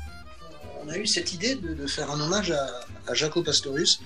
On 0.86 0.90
a 0.90 0.98
eu 0.98 1.06
cette 1.08 1.34
idée 1.34 1.56
de, 1.56 1.88
faire 1.88 2.10
un 2.12 2.20
hommage 2.20 2.52
à, 2.52 2.86
à 3.08 3.14
Jaco 3.14 3.42
Pastorius 3.44 4.00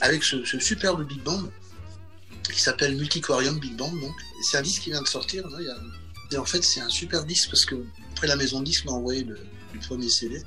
avec 0.00 0.22
ce, 0.24 0.44
superbe 0.44 1.06
big 1.06 1.22
band 1.22 1.42
qui 2.52 2.60
s'appelle 2.60 2.96
Multiquarium 2.96 3.58
Big 3.58 3.76
Band. 3.76 3.92
C'est 4.50 4.58
un 4.58 4.62
disque 4.62 4.82
qui 4.82 4.90
vient 4.90 5.00
de 5.02 5.08
sortir. 5.08 5.46
a- 5.46 6.34
Et 6.34 6.36
en 6.38 6.44
fait, 6.44 6.62
c'est 6.62 6.80
un 6.80 6.88
super 6.88 7.24
disque 7.24 7.50
parce 7.50 7.64
que 7.64 7.76
après 8.12 8.26
la 8.26 8.36
maison 8.36 8.60
de 8.60 8.64
disque 8.64 8.84
m'a 8.86 8.92
envoyé 8.92 9.24
le 9.24 9.38
premier 9.86 10.08
CD. 10.08 10.42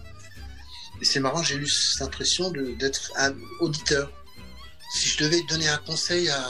C'est 1.01 1.19
marrant, 1.19 1.43
j'ai 1.43 1.55
eu 1.55 1.67
cette 1.67 2.01
impression 2.01 2.51
d'être 2.51 3.11
auditeur. 3.59 4.11
Si 4.93 5.09
je 5.09 5.23
devais 5.23 5.41
donner 5.43 5.67
un 5.67 5.77
conseil 5.77 6.29
à 6.29 6.43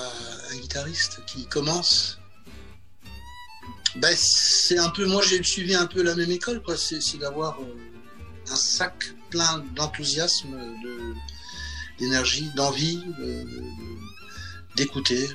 un 0.52 0.56
guitariste 0.58 1.20
qui 1.26 1.46
commence, 1.48 2.20
ben 3.98 4.16
c'est 4.18 4.78
un 4.78 4.90
peu, 4.90 5.06
moi 5.06 5.22
j'ai 5.24 5.42
suivi 5.44 5.74
un 5.76 5.88
peu 5.88 6.04
la 6.04 6.16
même 6.16 6.32
école, 6.32 6.62
quoi. 6.62 6.76
C'est 6.78 7.18
d'avoir 7.18 7.60
euh, 7.62 7.76
un 8.50 8.56
sac 8.56 9.14
plein 9.30 9.60
d'enthousiasme, 9.76 10.52
de- 10.84 11.14
d'énergie, 12.00 12.50
d'envie, 12.56 12.98
de- 12.98 13.44
de- 13.44 13.64
d'écouter. 14.76 15.30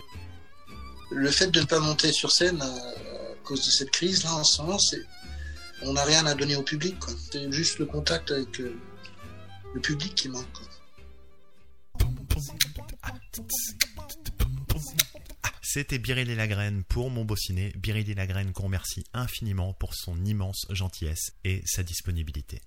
Le 1.11 1.31
fait 1.31 1.49
de 1.51 1.61
ne 1.61 1.65
pas 1.67 1.81
monter 1.81 2.13
sur 2.13 2.31
scène 2.31 2.61
à, 2.63 2.67
à 2.67 3.35
cause 3.45 3.65
de 3.67 3.71
cette 3.71 3.91
crise 3.91 4.23
là 4.25 4.35
en 4.35 4.45
ce 4.45 4.63
moment, 4.63 4.79
c'est 4.79 5.05
on 5.83 5.95
n'a 5.95 6.05
rien 6.05 6.27
à 6.27 6.35
donner 6.35 6.57
au 6.57 6.63
public. 6.63 6.99
quoi. 7.01 7.15
C'est 7.33 7.51
juste 7.53 7.79
le 7.79 7.87
contact 7.87 8.31
avec 8.31 8.61
euh, 8.61 8.75
le 9.75 9.81
public 9.81 10.15
qui 10.15 10.29
manque. 10.29 10.45
C'était 15.63 15.99
Birelli 15.99 16.35
Lagraine 16.35 16.83
pour 16.85 17.11
mon 17.11 17.25
beau 17.25 17.37
ciné. 17.37 17.73
Birelli 17.77 18.15
Lagraine 18.15 18.53
qu'on 18.53 18.65
remercie 18.65 19.05
infiniment 19.13 19.73
pour 19.75 19.95
son 19.95 20.25
immense 20.25 20.67
gentillesse 20.71 21.33
et 21.45 21.63
sa 21.65 21.83
disponibilité. 21.85 22.61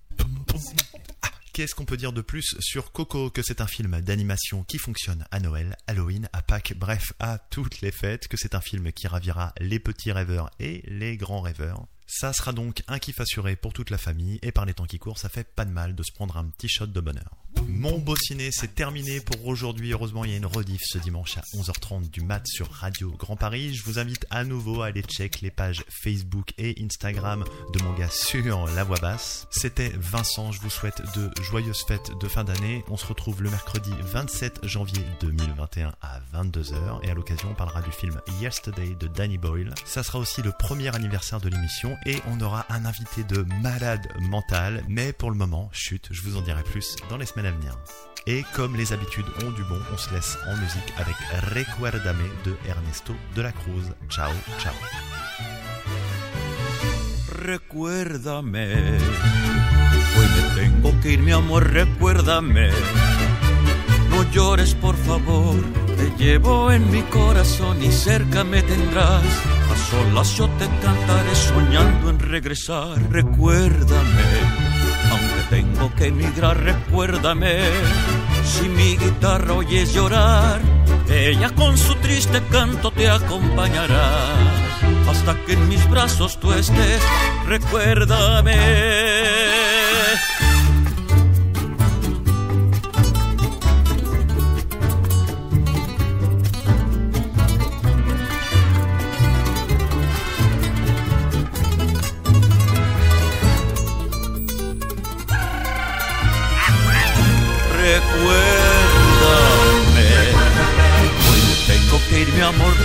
Ah, 1.20 1.30
Qu'est-ce 1.52 1.74
qu'on 1.74 1.84
peut 1.84 1.96
dire 1.98 2.12
de 2.12 2.22
plus 2.22 2.56
sur 2.60 2.92
Coco 2.92 3.30
que 3.30 3.42
c'est 3.42 3.60
un 3.60 3.66
film 3.66 4.00
d'animation 4.00 4.64
qui 4.64 4.78
fonctionne 4.78 5.26
à 5.30 5.38
Noël, 5.38 5.76
Halloween, 5.86 6.28
à 6.32 6.42
Pâques, 6.42 6.74
bref, 6.76 7.12
à 7.18 7.38
toutes 7.38 7.80
les 7.80 7.92
fêtes, 7.92 8.26
que 8.26 8.36
c'est 8.36 8.54
un 8.54 8.60
film 8.60 8.90
qui 8.90 9.06
ravira 9.06 9.52
les 9.60 9.78
petits 9.78 10.10
rêveurs 10.10 10.50
et 10.58 10.82
les 10.86 11.16
grands 11.16 11.42
rêveurs. 11.42 11.86
Ça 12.06 12.32
sera 12.32 12.52
donc 12.52 12.82
un 12.86 12.98
kiff 12.98 13.20
assuré 13.20 13.56
pour 13.56 13.72
toute 13.72 13.90
la 13.90 13.98
famille 13.98 14.38
et 14.42 14.52
par 14.52 14.66
les 14.66 14.74
temps 14.74 14.86
qui 14.86 14.98
courent, 14.98 15.18
ça 15.18 15.28
fait 15.28 15.44
pas 15.44 15.64
de 15.64 15.70
mal 15.70 15.94
de 15.94 16.02
se 16.02 16.12
prendre 16.12 16.36
un 16.36 16.44
petit 16.44 16.68
shot 16.68 16.86
de 16.86 17.00
bonheur. 17.00 17.44
Mon 17.68 17.98
beau 17.98 18.16
ciné, 18.16 18.50
c'est 18.52 18.74
terminé 18.74 19.20
pour 19.20 19.46
aujourd'hui. 19.46 19.92
Heureusement, 19.92 20.24
il 20.24 20.30
y 20.30 20.34
a 20.34 20.36
une 20.36 20.46
rediff 20.46 20.80
ce 20.84 20.98
dimanche 20.98 21.38
à 21.38 21.42
11h30 21.56 22.10
du 22.10 22.20
mat 22.20 22.46
sur 22.46 22.70
Radio 22.70 23.10
Grand 23.12 23.36
Paris. 23.36 23.74
Je 23.74 23.84
vous 23.84 23.98
invite 23.98 24.26
à 24.30 24.44
nouveau 24.44 24.82
à 24.82 24.86
aller 24.86 25.02
check 25.02 25.40
les 25.40 25.50
pages 25.50 25.84
Facebook 25.88 26.52
et 26.58 26.76
Instagram 26.82 27.44
de 27.72 27.82
mon 27.82 27.92
gars 27.94 28.10
sur 28.10 28.66
la 28.74 28.84
voix 28.84 28.98
basse. 28.98 29.46
C'était 29.50 29.92
Vincent, 29.96 30.52
je 30.52 30.60
vous 30.60 30.70
souhaite 30.70 31.02
de 31.16 31.30
joyeuses 31.42 31.84
fêtes 31.86 32.10
de 32.20 32.28
fin 32.28 32.44
d'année. 32.44 32.84
On 32.88 32.96
se 32.96 33.06
retrouve 33.06 33.42
le 33.42 33.50
mercredi 33.50 33.90
27 34.00 34.66
janvier 34.66 35.02
2021 35.20 35.94
à 36.02 36.20
22h 36.34 37.04
et 37.04 37.10
à 37.10 37.14
l'occasion 37.14 37.50
on 37.50 37.54
parlera 37.54 37.82
du 37.82 37.92
film 37.92 38.20
Yesterday 38.40 38.94
de 38.98 39.06
Danny 39.06 39.38
Boyle. 39.38 39.74
Ça 39.84 40.02
sera 40.02 40.18
aussi 40.18 40.42
le 40.42 40.52
premier 40.52 40.94
anniversaire 40.94 41.40
de 41.40 41.48
l'émission 41.48 41.96
et 42.06 42.20
on 42.26 42.40
aura 42.40 42.66
un 42.68 42.84
invité 42.84 43.24
de 43.24 43.46
malade 43.62 44.06
mental, 44.20 44.82
mais 44.88 45.12
pour 45.12 45.30
le 45.30 45.36
moment, 45.36 45.68
chut, 45.72 46.08
je 46.10 46.22
vous 46.22 46.36
en 46.36 46.42
dirai 46.42 46.62
plus 46.62 46.96
dans 47.08 47.16
les 47.16 47.26
semaines 47.26 47.46
à 47.46 47.50
venir. 47.52 47.78
Et 48.26 48.42
comme 48.54 48.74
les 48.76 48.92
habitudes 48.92 49.26
ont 49.44 49.50
du 49.50 49.62
bon, 49.64 49.78
on 49.92 49.98
se 49.98 50.12
laisse 50.14 50.38
en 50.46 50.56
musique 50.56 50.92
avec 50.96 51.14
Recuerdame 51.54 52.28
de 52.44 52.56
Ernesto 52.66 53.14
de 53.34 53.42
la 53.42 53.52
Cruz. 53.52 53.92
Ciao, 54.08 54.32
ciao. 54.58 54.72
Recuérdame, 57.44 58.96
hoy 60.16 60.26
me 60.34 60.62
tengo 60.62 61.00
que 61.02 61.12
ir, 61.12 61.18
mi 61.20 61.32
amor, 61.32 61.70
recuérdame. 61.70 62.70
No 64.08 64.22
llores, 64.30 64.74
por 64.74 64.96
favor, 64.96 65.56
te 65.98 66.10
llevo 66.16 66.70
en 66.72 66.90
mi 66.90 67.02
corazón 67.02 67.82
y 67.82 67.92
cerca 67.92 68.44
me 68.44 68.62
tendrás. 68.62 69.22
Solas 69.90 70.36
yo 70.36 70.48
te 70.58 70.66
cantaré 70.80 71.34
soñando 71.34 72.10
en 72.10 72.18
regresar. 72.18 72.98
Recuérdame, 73.10 74.22
aunque 75.10 75.42
tengo 75.50 75.94
que 75.94 76.06
emigrar, 76.06 76.58
recuérdame. 76.58 77.58
Si 78.44 78.68
mi 78.68 78.96
guitarra 78.96 79.54
oyes 79.54 79.92
llorar, 79.92 80.60
ella 81.08 81.50
con 81.54 81.76
su 81.76 81.94
triste 81.96 82.42
canto 82.50 82.90
te 82.90 83.08
acompañará. 83.08 84.34
Hasta 85.08 85.34
que 85.44 85.52
en 85.52 85.68
mis 85.68 85.88
brazos 85.90 86.38
tú 86.40 86.52
estés, 86.52 87.02
recuérdame. 87.46 89.03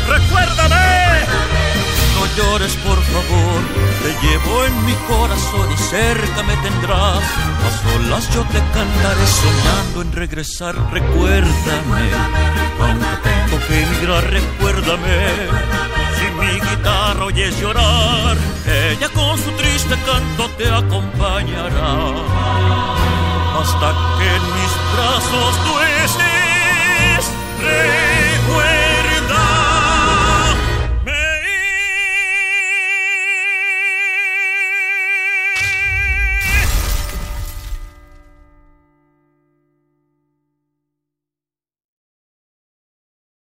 Recuérdame, 0.09 1.25
no 2.15 2.23
llores 2.35 2.75
por 2.77 2.99
favor, 3.13 3.61
te 4.01 4.11
llevo 4.25 4.65
en 4.65 4.73
mi 4.85 4.95
corazón 5.07 5.71
y 5.71 5.77
cerca 5.77 6.41
me 6.43 6.55
tendrás. 6.57 7.23
A 7.67 7.69
solas 7.83 8.25
yo 8.33 8.41
te 8.45 8.59
cantaré 8.73 9.27
soñando 9.27 10.01
en 10.01 10.11
regresar, 10.13 10.75
recuérdame, 10.91 12.09
aunque 12.81 13.05
tengo 13.23 13.57
que 13.67 13.83
emigrar, 13.83 14.23
recuérdame. 14.31 15.19
Si 16.17 16.25
mi 16.39 16.53
guitarra 16.59 17.25
oyes 17.25 17.59
llorar, 17.61 18.35
ella 18.65 19.09
con 19.09 19.37
su 19.37 19.51
triste 19.51 19.95
canto 20.07 20.49
te 20.57 20.67
acompañará. 20.69 21.93
Hasta 23.61 23.87
que 24.17 24.27
en 24.35 24.43
mis 24.57 24.73
brazos 24.95 25.51
tú 25.63 25.71
estés. 26.03 28.08